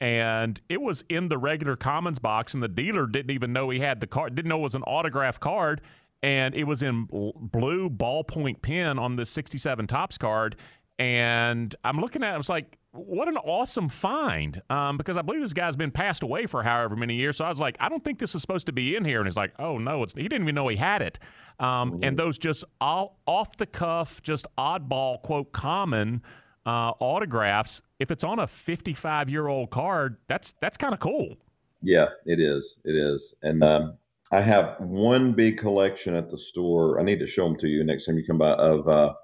And 0.00 0.60
it 0.68 0.80
was 0.80 1.04
in 1.08 1.28
the 1.28 1.38
regular 1.38 1.76
commons 1.76 2.18
box, 2.18 2.54
and 2.54 2.62
the 2.62 2.68
dealer 2.68 3.06
didn't 3.06 3.30
even 3.30 3.52
know 3.52 3.70
he 3.70 3.80
had 3.80 4.00
the 4.00 4.06
card, 4.06 4.34
didn't 4.34 4.48
know 4.48 4.58
it 4.58 4.62
was 4.62 4.74
an 4.74 4.82
autograph 4.82 5.40
card. 5.40 5.80
And 6.26 6.56
it 6.56 6.64
was 6.64 6.82
in 6.82 7.04
blue 7.04 7.88
ballpoint 7.88 8.60
pen 8.60 8.98
on 8.98 9.14
the 9.14 9.24
67 9.24 9.86
Topps 9.86 10.18
card 10.18 10.56
and 10.98 11.74
I'm 11.84 12.00
looking 12.00 12.22
at 12.22 12.30
it, 12.30 12.34
I 12.34 12.36
was 12.36 12.48
like, 12.48 12.78
what 12.92 13.28
an 13.28 13.36
awesome 13.36 13.88
find. 13.88 14.62
Um, 14.70 14.96
because 14.96 15.18
I 15.18 15.22
believe 15.22 15.42
this 15.42 15.52
guy's 15.52 15.76
been 15.76 15.90
passed 15.90 16.22
away 16.22 16.46
for 16.46 16.62
however 16.62 16.96
many 16.96 17.14
years. 17.14 17.36
So 17.36 17.44
I 17.44 17.48
was 17.48 17.60
like, 17.60 17.76
I 17.80 17.88
don't 17.88 18.02
think 18.02 18.18
this 18.18 18.34
is 18.34 18.40
supposed 18.40 18.66
to 18.66 18.72
be 18.72 18.96
in 18.96 19.04
here. 19.04 19.18
And 19.18 19.26
he's 19.26 19.36
like, 19.36 19.52
oh, 19.58 19.76
no, 19.76 20.02
it's, 20.02 20.14
he 20.14 20.22
didn't 20.22 20.42
even 20.42 20.54
know 20.54 20.68
he 20.68 20.76
had 20.76 21.02
it. 21.02 21.18
Um, 21.60 22.00
and 22.02 22.18
those 22.18 22.38
just 22.38 22.64
all, 22.80 23.18
off 23.26 23.56
the 23.58 23.66
cuff, 23.66 24.22
just 24.22 24.46
oddball, 24.56 25.20
quote, 25.22 25.52
common 25.52 26.22
uh, 26.64 26.92
autographs, 26.98 27.82
if 27.98 28.10
it's 28.10 28.24
on 28.24 28.38
a 28.38 28.46
55 28.46 29.28
year 29.28 29.48
old 29.48 29.70
card, 29.70 30.16
that's, 30.26 30.54
that's 30.60 30.78
kind 30.78 30.94
of 30.94 31.00
cool. 31.00 31.36
Yeah, 31.82 32.08
it 32.24 32.40
is. 32.40 32.78
It 32.84 32.96
is. 32.96 33.34
And, 33.42 33.62
um, 33.62 33.98
I 34.32 34.40
have 34.40 34.76
one 34.80 35.32
big 35.32 35.58
collection 35.58 36.14
at 36.14 36.30
the 36.30 36.38
store. 36.38 37.00
I 37.00 37.04
need 37.04 37.20
to 37.20 37.26
show 37.26 37.44
them 37.44 37.56
to 37.58 37.68
you 37.68 37.84
next 37.84 38.06
time 38.06 38.18
you 38.18 38.24
come 38.24 38.38
by 38.38 38.52
of, 38.52 38.88
uh, 38.88 39.14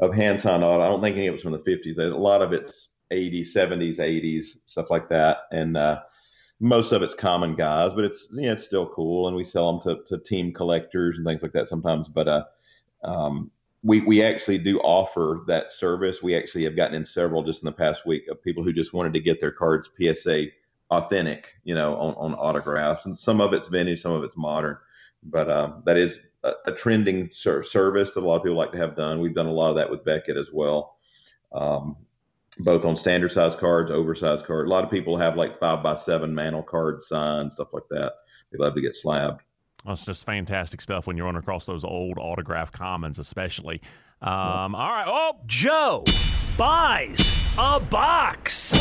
of 0.00 0.14
hand 0.14 0.40
signed 0.40 0.64
auto. 0.64 0.82
I 0.82 0.88
don't 0.88 1.02
think 1.02 1.16
any 1.16 1.26
of 1.26 1.34
it's 1.34 1.42
from 1.42 1.52
the 1.52 1.58
50s. 1.58 1.98
A 1.98 2.16
lot 2.16 2.42
of 2.42 2.52
it's 2.52 2.88
80s, 3.12 3.48
70s, 3.54 3.98
80s, 3.98 4.56
stuff 4.66 4.90
like 4.90 5.08
that. 5.10 5.40
And 5.52 5.76
uh, 5.76 6.00
most 6.60 6.92
of 6.92 7.02
it's 7.02 7.14
common 7.14 7.54
guys, 7.54 7.92
but 7.92 8.04
it's 8.04 8.28
yeah, 8.32 8.52
it's 8.52 8.64
still 8.64 8.86
cool. 8.88 9.28
And 9.28 9.36
we 9.36 9.44
sell 9.44 9.72
them 9.72 9.80
to, 9.82 10.02
to 10.06 10.22
team 10.22 10.52
collectors 10.52 11.18
and 11.18 11.26
things 11.26 11.42
like 11.42 11.52
that 11.52 11.68
sometimes. 11.68 12.08
But 12.08 12.28
uh, 12.28 12.44
um, 13.04 13.50
we 13.82 14.00
we 14.00 14.22
actually 14.22 14.58
do 14.58 14.80
offer 14.80 15.42
that 15.46 15.72
service. 15.72 16.22
We 16.22 16.34
actually 16.34 16.64
have 16.64 16.76
gotten 16.76 16.96
in 16.96 17.04
several 17.04 17.42
just 17.42 17.62
in 17.62 17.66
the 17.66 17.72
past 17.72 18.06
week 18.06 18.26
of 18.28 18.42
people 18.42 18.64
who 18.64 18.72
just 18.72 18.94
wanted 18.94 19.12
to 19.14 19.20
get 19.20 19.40
their 19.40 19.52
cards 19.52 19.90
PSA 20.00 20.46
authentic, 20.90 21.54
you 21.64 21.74
know, 21.74 21.94
on, 21.96 22.14
on 22.14 22.34
autographs. 22.38 23.06
And 23.06 23.18
some 23.18 23.40
of 23.40 23.52
it's 23.52 23.68
vintage, 23.68 24.02
some 24.02 24.12
of 24.12 24.22
it's 24.22 24.36
modern. 24.36 24.76
But 25.22 25.48
uh, 25.48 25.72
that 25.84 25.96
is 25.96 26.18
a, 26.44 26.52
a 26.66 26.72
trending 26.72 27.30
ser- 27.32 27.64
service 27.64 28.12
that 28.12 28.20
a 28.20 28.26
lot 28.26 28.36
of 28.36 28.42
people 28.42 28.56
like 28.56 28.72
to 28.72 28.78
have 28.78 28.96
done. 28.96 29.20
We've 29.20 29.34
done 29.34 29.46
a 29.46 29.52
lot 29.52 29.70
of 29.70 29.76
that 29.76 29.90
with 29.90 30.04
Beckett 30.04 30.36
as 30.36 30.48
well, 30.52 30.96
um, 31.52 31.96
both 32.58 32.84
on 32.84 32.96
standard 32.96 33.32
size 33.32 33.54
cards, 33.54 33.90
oversized 33.90 34.46
cards. 34.46 34.68
A 34.68 34.70
lot 34.70 34.84
of 34.84 34.90
people 34.90 35.16
have 35.16 35.36
like 35.36 35.58
five 35.58 35.82
by 35.82 35.94
seven 35.94 36.34
Mantle 36.34 36.62
card 36.62 37.02
signs, 37.02 37.54
stuff 37.54 37.68
like 37.72 37.88
that. 37.90 38.12
They 38.52 38.58
love 38.58 38.74
to 38.74 38.80
get 38.80 38.94
slabbed. 38.94 39.42
That's 39.84 40.04
just 40.04 40.24
fantastic 40.24 40.80
stuff 40.80 41.06
when 41.06 41.16
you're 41.16 41.26
running 41.26 41.40
across 41.40 41.66
those 41.66 41.84
old 41.84 42.18
autograph 42.18 42.72
commons, 42.72 43.18
especially. 43.18 43.80
Um, 44.20 44.74
all 44.74 44.90
right. 44.90 45.04
Oh, 45.06 45.36
Joe 45.46 46.04
buys 46.56 47.32
a 47.58 47.78
box. 47.78 48.76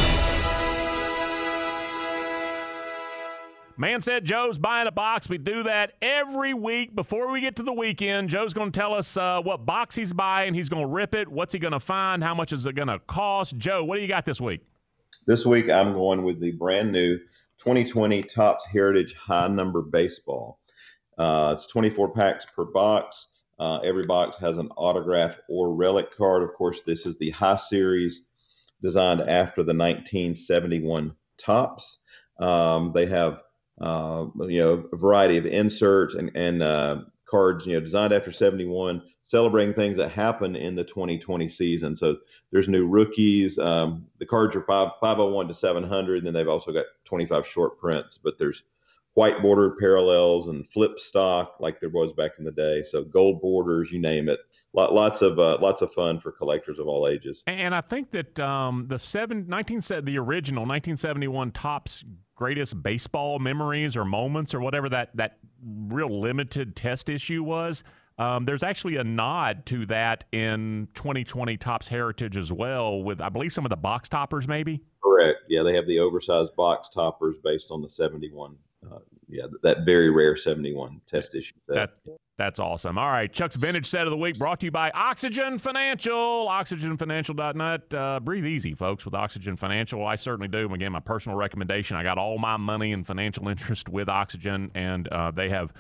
Man 3.78 4.00
said 4.00 4.24
Joe's 4.24 4.58
buying 4.58 4.88
a 4.88 4.92
box. 4.92 5.28
We 5.28 5.38
do 5.38 5.64
that 5.64 5.94
every 6.02 6.54
week 6.54 6.96
before 6.96 7.30
we 7.30 7.42
get 7.42 7.58
to 7.58 7.64
the 7.64 7.74
weekend. 7.74 8.30
Joe's 8.30 8.54
going 8.54 8.72
to 8.72 8.80
tell 8.80 8.94
us 8.94 9.18
uh, 9.18 9.42
what 9.42 9.66
box 9.66 9.96
he's 9.96 10.14
buying. 10.14 10.54
He's 10.54 10.70
going 10.70 10.84
to 10.84 10.88
rip 10.88 11.14
it. 11.14 11.28
What's 11.28 11.52
he 11.52 11.60
going 11.60 11.74
to 11.74 11.80
find? 11.80 12.24
How 12.24 12.34
much 12.34 12.54
is 12.54 12.66
it 12.66 12.74
going 12.74 12.88
to 12.88 13.00
cost? 13.00 13.58
Joe, 13.58 13.84
what 13.84 13.98
do 13.98 14.02
you 14.02 14.08
got 14.08 14.24
this 14.24 14.40
week? 14.40 14.62
This 15.28 15.46
week, 15.46 15.70
I'm 15.70 15.92
going 15.92 16.24
with 16.24 16.40
the 16.40 16.54
brand 16.54 16.94
new 16.94 17.18
2020 17.58 18.24
Topps 18.24 18.66
Heritage 18.66 19.14
High 19.16 19.50
Number 19.50 19.82
Baseball. 19.82 20.60
Uh, 21.18 21.52
it's 21.54 21.66
24 21.66 22.14
packs 22.14 22.46
per 22.46 22.64
box. 22.64 23.28
Uh, 23.60 23.80
every 23.80 24.06
box 24.06 24.38
has 24.38 24.58
an 24.58 24.70
autograph 24.78 25.38
or 25.50 25.74
relic 25.74 26.16
card. 26.16 26.44
Of 26.44 26.54
course, 26.54 26.82
this 26.84 27.06
is 27.06 27.18
the 27.18 27.32
High 27.32 27.56
Series 27.58 28.22
designed 28.82 29.22
after 29.22 29.64
the 29.64 29.74
1971 29.74 31.14
Topps. 31.38 32.00
Um, 32.40 32.92
they 32.94 33.06
have 33.08 33.40
uh, 33.82 34.26
you 34.48 34.60
know, 34.60 34.88
a 34.92 34.98
variety 34.98 35.38
of 35.38 35.46
inserts 35.46 36.16
and, 36.16 36.32
and 36.36 36.64
uh, 36.64 37.02
cards, 37.26 37.66
you 37.66 37.74
know, 37.74 37.80
designed 37.80 38.14
after 38.14 38.32
71, 38.32 39.02
celebrating 39.24 39.74
things 39.74 39.98
that 39.98 40.12
happen 40.12 40.56
in 40.56 40.76
the 40.76 40.84
2020 40.84 41.50
season. 41.50 41.96
So 41.96 42.18
there's 42.52 42.70
new 42.70 42.88
rookies. 42.88 43.58
Um, 43.58 44.06
the 44.20 44.26
cards 44.26 44.56
are 44.56 44.64
five, 44.64 44.92
501 45.02 45.48
to 45.48 45.54
700, 45.54 46.18
and 46.20 46.28
then 46.28 46.34
they've 46.34 46.48
also 46.48 46.72
got 46.72 46.86
25 47.06 47.48
short 47.48 47.80
prints, 47.80 48.18
but 48.18 48.38
there's 48.38 48.64
white 49.16 49.42
border 49.42 49.76
parallels 49.80 50.48
and 50.50 50.70
flip 50.72 51.00
stock 51.00 51.56
like 51.60 51.80
there 51.80 51.90
was 51.90 52.14
back 52.14 52.32
in 52.38 52.46
the 52.46 52.52
day. 52.52 52.84
So 52.84 53.04
gold 53.04 53.42
borders, 53.42 53.92
you 53.92 54.00
name 54.00 54.30
it. 54.30 54.40
Lots 54.74 55.22
of 55.22 55.40
uh, 55.40 55.58
lots 55.62 55.82
of 55.82 55.94
fun 55.94 56.20
for 56.20 56.34
collectors 56.34 56.80
of 56.80 56.88
all 56.88 57.08
ages. 57.08 57.42
And 57.48 57.74
I 57.74 57.80
think 57.80 58.12
that 58.12 58.38
um, 58.42 58.88
the 58.90 59.00
seven, 59.00 59.46
19, 59.48 59.80
the 60.04 60.18
original 60.20 60.64
1971 60.64 61.52
Topps 61.52 62.04
greatest 62.36 62.84
baseball 62.84 63.40
memories 63.40 63.96
or 63.96 64.04
moments 64.04 64.54
or 64.54 64.60
whatever 64.60 64.90
that 64.90 65.16
that 65.16 65.38
real 65.66 66.20
limited 66.20 66.76
test 66.76 67.10
issue 67.10 67.42
was. 67.42 67.84
Um, 68.18 68.46
there's 68.46 68.64
actually 68.64 68.98
a 68.98 69.04
nod 69.04 69.66
to 69.68 69.86
that 69.88 70.26
in 70.32 70.88
2020 70.96 71.58
Topps 71.58 71.88
Heritage 71.88 72.38
as 72.38 72.52
well, 72.52 73.02
with 73.02 73.20
I 73.20 73.30
believe 73.30 73.52
some 73.52 73.66
of 73.66 73.70
the 73.70 73.78
box 73.78 74.08
toppers, 74.08 74.48
maybe. 74.48 74.82
Correct. 75.04 75.40
Yeah, 75.50 75.64
they 75.64 75.74
have 75.76 75.88
the 75.88 76.00
oversized 76.00 76.56
box 76.56 76.90
toppers 76.90 77.36
based 77.44 77.72
on 77.72 77.82
the 77.82 77.90
71 77.90 78.56
uh, 78.92 79.00
yeah, 79.28 79.44
that 79.64 79.86
very 79.86 80.10
rare 80.10 80.36
71 80.36 81.02
test 81.08 81.36
issue. 81.36 81.54
That, 81.68 81.94
that's 82.38 82.60
awesome. 82.60 82.98
All 82.98 83.10
right, 83.10 83.32
Chuck's 83.32 83.56
Vintage 83.56 83.88
Set 83.88 84.06
of 84.06 84.12
the 84.12 84.18
Week 84.18 84.38
brought 84.38 84.60
to 84.60 84.66
you 84.66 84.72
by 84.72 84.92
Oxygen 84.92 85.58
Financial, 85.58 86.48
oxygenfinancial.net. 86.48 87.94
Uh, 87.94 88.20
breathe 88.20 88.46
easy, 88.46 88.74
folks, 88.74 89.06
with 89.06 89.14
Oxygen 89.14 89.56
Financial. 89.56 90.06
I 90.06 90.16
certainly 90.16 90.48
do. 90.48 90.72
Again, 90.74 90.92
my 90.92 91.00
personal 91.00 91.38
recommendation. 91.38 91.96
I 91.98 92.04
got 92.04 92.18
all 92.18 92.38
my 92.38 92.58
money 92.58 92.92
and 92.92 93.06
financial 93.06 93.48
interest 93.50 93.90
with 93.90 94.10
Oxygen, 94.10 94.70
and 94.76 95.08
uh, 95.08 95.32
they 95.32 95.50
have 95.50 95.74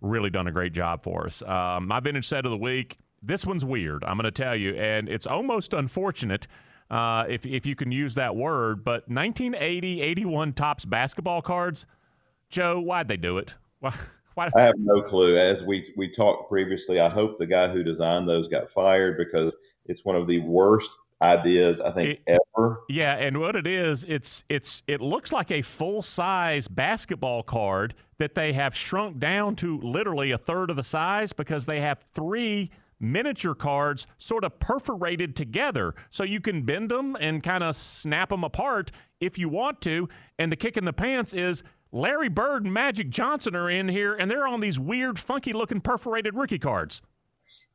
really 0.00 0.30
done 0.30 0.46
a 0.48 0.52
great 0.52 0.72
job 0.72 1.02
for 1.02 1.26
us. 1.26 1.42
Um, 1.42 1.88
my 1.88 2.00
Vintage 2.00 2.28
Set 2.28 2.44
of 2.44 2.50
the 2.50 2.58
Week, 2.58 2.98
this 3.22 3.46
one's 3.46 3.64
weird, 3.64 4.04
I'm 4.04 4.16
going 4.16 4.24
to 4.24 4.30
tell 4.30 4.56
you, 4.56 4.74
and 4.74 5.08
it's 5.08 5.26
almost 5.26 5.72
unfortunate. 5.74 6.46
Uh, 6.90 7.24
if, 7.26 7.46
if 7.46 7.64
you 7.64 7.74
can 7.74 7.90
use 7.90 8.14
that 8.16 8.36
word, 8.36 8.84
but 8.84 9.08
1980 9.08 10.02
81 10.02 10.52
Topps 10.52 10.84
basketball 10.84 11.42
cards– 11.42 11.86
Joe, 12.52 12.78
why'd 12.80 13.08
they 13.08 13.16
do 13.16 13.38
it? 13.38 13.54
Why? 13.80 13.94
Why? 14.34 14.48
I 14.56 14.62
have 14.62 14.76
no 14.78 15.02
clue. 15.02 15.36
As 15.36 15.62
we 15.62 15.84
we 15.94 16.08
talked 16.08 16.48
previously, 16.48 17.00
I 17.00 17.08
hope 17.08 17.36
the 17.36 17.46
guy 17.46 17.68
who 17.68 17.82
designed 17.82 18.26
those 18.26 18.48
got 18.48 18.70
fired 18.70 19.18
because 19.18 19.54
it's 19.84 20.06
one 20.06 20.16
of 20.16 20.26
the 20.26 20.38
worst 20.38 20.90
ideas 21.20 21.80
I 21.80 21.90
think 21.90 22.20
it, 22.26 22.38
ever. 22.56 22.80
Yeah, 22.88 23.16
and 23.16 23.38
what 23.38 23.56
it 23.56 23.66
is, 23.66 24.04
it's 24.04 24.44
it's 24.48 24.82
it 24.86 25.02
looks 25.02 25.32
like 25.32 25.50
a 25.50 25.60
full 25.60 26.00
size 26.00 26.66
basketball 26.66 27.42
card 27.42 27.94
that 28.16 28.34
they 28.34 28.54
have 28.54 28.74
shrunk 28.74 29.18
down 29.18 29.54
to 29.56 29.78
literally 29.80 30.30
a 30.30 30.38
third 30.38 30.70
of 30.70 30.76
the 30.76 30.82
size 30.82 31.34
because 31.34 31.66
they 31.66 31.80
have 31.80 31.98
three 32.14 32.70
miniature 33.00 33.54
cards 33.54 34.06
sort 34.16 34.44
of 34.44 34.58
perforated 34.60 35.36
together 35.36 35.94
so 36.10 36.22
you 36.22 36.40
can 36.40 36.62
bend 36.62 36.90
them 36.90 37.16
and 37.20 37.42
kind 37.42 37.64
of 37.64 37.76
snap 37.76 38.30
them 38.30 38.44
apart 38.44 38.92
if 39.20 39.36
you 39.36 39.48
want 39.48 39.80
to. 39.82 40.08
And 40.38 40.50
the 40.50 40.56
kick 40.56 40.76
in 40.78 40.84
the 40.84 40.92
pants 40.92 41.34
is 41.34 41.64
Larry 41.92 42.28
Bird 42.28 42.64
and 42.64 42.72
Magic 42.72 43.10
Johnson 43.10 43.54
are 43.54 43.70
in 43.70 43.88
here 43.88 44.14
and 44.14 44.30
they're 44.30 44.46
on 44.46 44.60
these 44.60 44.80
weird, 44.80 45.18
funky 45.18 45.52
looking 45.52 45.80
perforated 45.80 46.34
rookie 46.34 46.58
cards. 46.58 47.02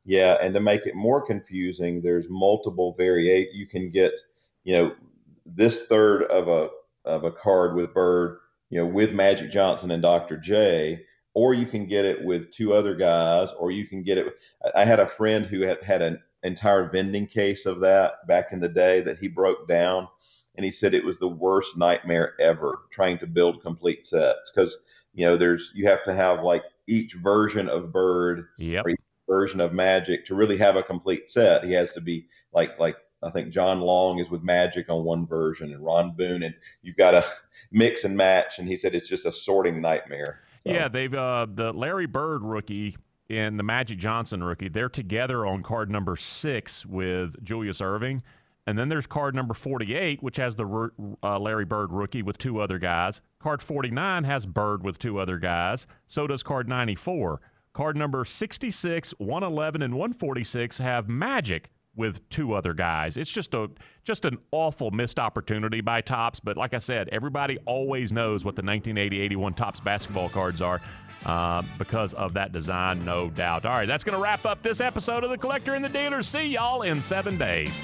Yeah, 0.04 0.38
and 0.42 0.54
to 0.54 0.60
make 0.60 0.86
it 0.86 0.94
more 0.94 1.24
confusing, 1.24 2.02
there's 2.02 2.26
multiple 2.28 2.96
variate. 2.98 3.48
You 3.52 3.66
can 3.66 3.90
get, 3.90 4.12
you 4.64 4.74
know, 4.74 4.92
this 5.46 5.82
third 5.82 6.24
of 6.24 6.48
a 6.48 6.70
of 7.04 7.24
a 7.24 7.30
card 7.30 7.74
with 7.74 7.94
Bird, 7.94 8.38
you 8.70 8.78
know, 8.78 8.86
with 8.86 9.12
Magic 9.12 9.50
Johnson 9.50 9.90
and 9.90 10.02
Dr. 10.02 10.36
J, 10.36 11.04
or 11.34 11.54
you 11.54 11.66
can 11.66 11.86
get 11.86 12.04
it 12.04 12.24
with 12.24 12.50
two 12.50 12.74
other 12.74 12.94
guys, 12.94 13.50
or 13.58 13.70
you 13.70 13.86
can 13.86 14.02
get 14.02 14.18
it. 14.18 14.34
I 14.74 14.84
had 14.84 15.00
a 15.00 15.06
friend 15.06 15.46
who 15.46 15.62
had 15.62 15.82
had 15.82 16.02
an 16.02 16.20
entire 16.42 16.90
vending 16.90 17.26
case 17.26 17.66
of 17.66 17.80
that 17.80 18.26
back 18.26 18.52
in 18.52 18.60
the 18.60 18.68
day 18.68 19.00
that 19.02 19.18
he 19.18 19.28
broke 19.28 19.68
down, 19.68 20.08
and 20.58 20.64
he 20.64 20.72
said 20.72 20.92
it 20.92 21.04
was 21.04 21.18
the 21.18 21.28
worst 21.28 21.76
nightmare 21.76 22.34
ever 22.40 22.80
trying 22.90 23.16
to 23.16 23.28
build 23.28 23.62
complete 23.62 24.04
sets 24.04 24.50
because 24.52 24.76
you 25.14 25.24
know 25.24 25.36
there's 25.36 25.70
you 25.72 25.86
have 25.86 26.02
to 26.04 26.12
have 26.12 26.42
like 26.42 26.64
each 26.88 27.14
version 27.14 27.68
of 27.68 27.92
Bird 27.92 28.48
yep 28.58 28.84
version 29.28 29.60
of 29.60 29.72
Magic 29.72 30.26
to 30.26 30.34
really 30.34 30.58
have 30.58 30.74
a 30.74 30.82
complete 30.82 31.30
set. 31.30 31.62
He 31.62 31.72
has 31.72 31.92
to 31.92 32.00
be 32.00 32.26
like 32.52 32.78
like 32.80 32.96
I 33.22 33.30
think 33.30 33.50
John 33.50 33.80
Long 33.80 34.18
is 34.18 34.30
with 34.30 34.42
Magic 34.42 34.90
on 34.90 35.04
one 35.04 35.26
version 35.26 35.72
and 35.72 35.84
Ron 35.84 36.16
Boone, 36.16 36.42
and 36.42 36.54
you've 36.82 36.96
got 36.96 37.12
to 37.12 37.24
mix 37.70 38.04
and 38.04 38.16
match. 38.16 38.58
And 38.58 38.66
he 38.66 38.76
said 38.76 38.94
it's 38.94 39.08
just 39.08 39.26
a 39.26 39.32
sorting 39.32 39.80
nightmare. 39.80 40.40
So. 40.64 40.72
Yeah, 40.72 40.88
they've 40.88 41.14
uh, 41.14 41.46
the 41.52 41.72
Larry 41.72 42.06
Bird 42.06 42.42
rookie 42.42 42.96
and 43.30 43.58
the 43.58 43.62
Magic 43.62 43.98
Johnson 43.98 44.42
rookie. 44.42 44.68
They're 44.68 44.88
together 44.88 45.46
on 45.46 45.62
card 45.62 45.88
number 45.88 46.16
six 46.16 46.84
with 46.84 47.42
Julius 47.44 47.80
Erving. 47.80 48.22
And 48.68 48.78
then 48.78 48.90
there's 48.90 49.06
card 49.06 49.34
number 49.34 49.54
48, 49.54 50.22
which 50.22 50.36
has 50.36 50.54
the 50.54 50.90
uh, 51.22 51.38
Larry 51.38 51.64
Bird 51.64 51.90
rookie 51.90 52.22
with 52.22 52.36
two 52.36 52.60
other 52.60 52.78
guys. 52.78 53.22
Card 53.40 53.62
49 53.62 54.24
has 54.24 54.44
Bird 54.44 54.84
with 54.84 54.98
two 54.98 55.18
other 55.18 55.38
guys. 55.38 55.86
So 56.06 56.26
does 56.26 56.42
card 56.42 56.68
94. 56.68 57.40
Card 57.72 57.96
number 57.96 58.26
66, 58.26 59.14
111, 59.16 59.80
and 59.80 59.94
146 59.94 60.76
have 60.80 61.08
Magic 61.08 61.70
with 61.96 62.28
two 62.28 62.52
other 62.52 62.74
guys. 62.74 63.16
It's 63.16 63.32
just 63.32 63.54
a 63.54 63.70
just 64.04 64.26
an 64.26 64.36
awful 64.52 64.90
missed 64.90 65.18
opportunity 65.18 65.80
by 65.80 66.02
Topps. 66.02 66.38
But 66.38 66.58
like 66.58 66.74
I 66.74 66.78
said, 66.78 67.08
everybody 67.08 67.56
always 67.64 68.12
knows 68.12 68.44
what 68.44 68.54
the 68.54 68.62
1980-81 68.62 69.56
Topps 69.56 69.80
basketball 69.80 70.28
cards 70.28 70.60
are. 70.60 70.78
Uh, 71.24 71.62
because 71.78 72.12
of 72.14 72.34
that 72.34 72.52
design, 72.52 73.02
no 73.04 73.30
doubt. 73.30 73.64
All 73.64 73.72
right, 73.72 73.88
that's 73.88 74.04
going 74.04 74.16
to 74.16 74.22
wrap 74.22 74.44
up 74.44 74.62
this 74.62 74.80
episode 74.80 75.24
of 75.24 75.30
The 75.30 75.38
Collector 75.38 75.74
and 75.74 75.84
the 75.84 75.88
Dealer. 75.88 76.22
See 76.22 76.46
y'all 76.46 76.82
in 76.82 77.00
seven 77.00 77.36
days. 77.36 77.82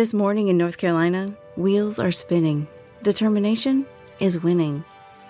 This 0.00 0.14
morning 0.14 0.48
in 0.48 0.56
North 0.56 0.78
Carolina, 0.78 1.28
wheels 1.56 1.98
are 1.98 2.10
spinning. 2.10 2.68
Determination 3.02 3.84
is 4.18 4.42
winning. 4.42 4.82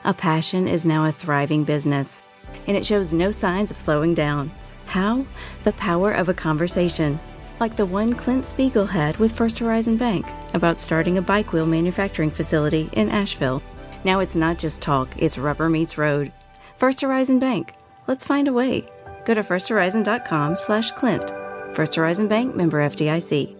A 0.05 0.15
passion 0.15 0.69
is 0.69 0.87
now 0.87 1.07
a 1.07 1.13
thriving 1.13 1.65
business, 1.65 2.23
and 2.69 2.77
it 2.77 2.87
shows 2.87 3.13
no 3.13 3.33
signs 3.33 3.73
of 3.73 3.79
slowing 3.79 4.15
down. 4.15 4.53
How? 4.87 5.27
The 5.65 5.73
power 5.73 6.13
of 6.13 6.29
a 6.29 6.35
conversation, 6.35 7.19
like 7.59 7.75
the 7.75 7.85
one 7.85 8.15
Clint 8.15 8.47
Spiegel 8.47 8.87
had 8.87 9.17
with 9.17 9.37
First 9.37 9.59
Horizon 9.59 9.97
Bank 9.97 10.25
about 10.55 10.79
starting 10.79 11.19
a 11.19 11.23
bike 11.23 11.53
wheel 11.53 11.67
manufacturing 11.67 12.31
facility 12.31 12.91
in 12.93 13.09
Asheville. 13.09 13.63
Now 14.05 14.21
it's 14.21 14.37
not 14.37 14.59
just 14.59 14.81
talk, 14.81 15.11
it's 15.19 15.39
rubber 15.39 15.69
meets 15.69 15.99
road. 15.99 16.33
First 16.77 17.01
Horizon 17.03 17.39
Bank. 17.39 17.75
Let's 18.07 18.25
find 18.25 18.49
a 18.49 18.53
way. 18.53 18.87
Go 19.27 19.35
to 19.35 19.43
firsthorizon.com 19.43 20.57
slash 20.57 20.93
Clint. 20.93 21.29
First 21.75 21.95
Horizon 21.95 22.27
Bank 22.27 22.57
member 22.57 22.79
FDIC. 22.79 23.60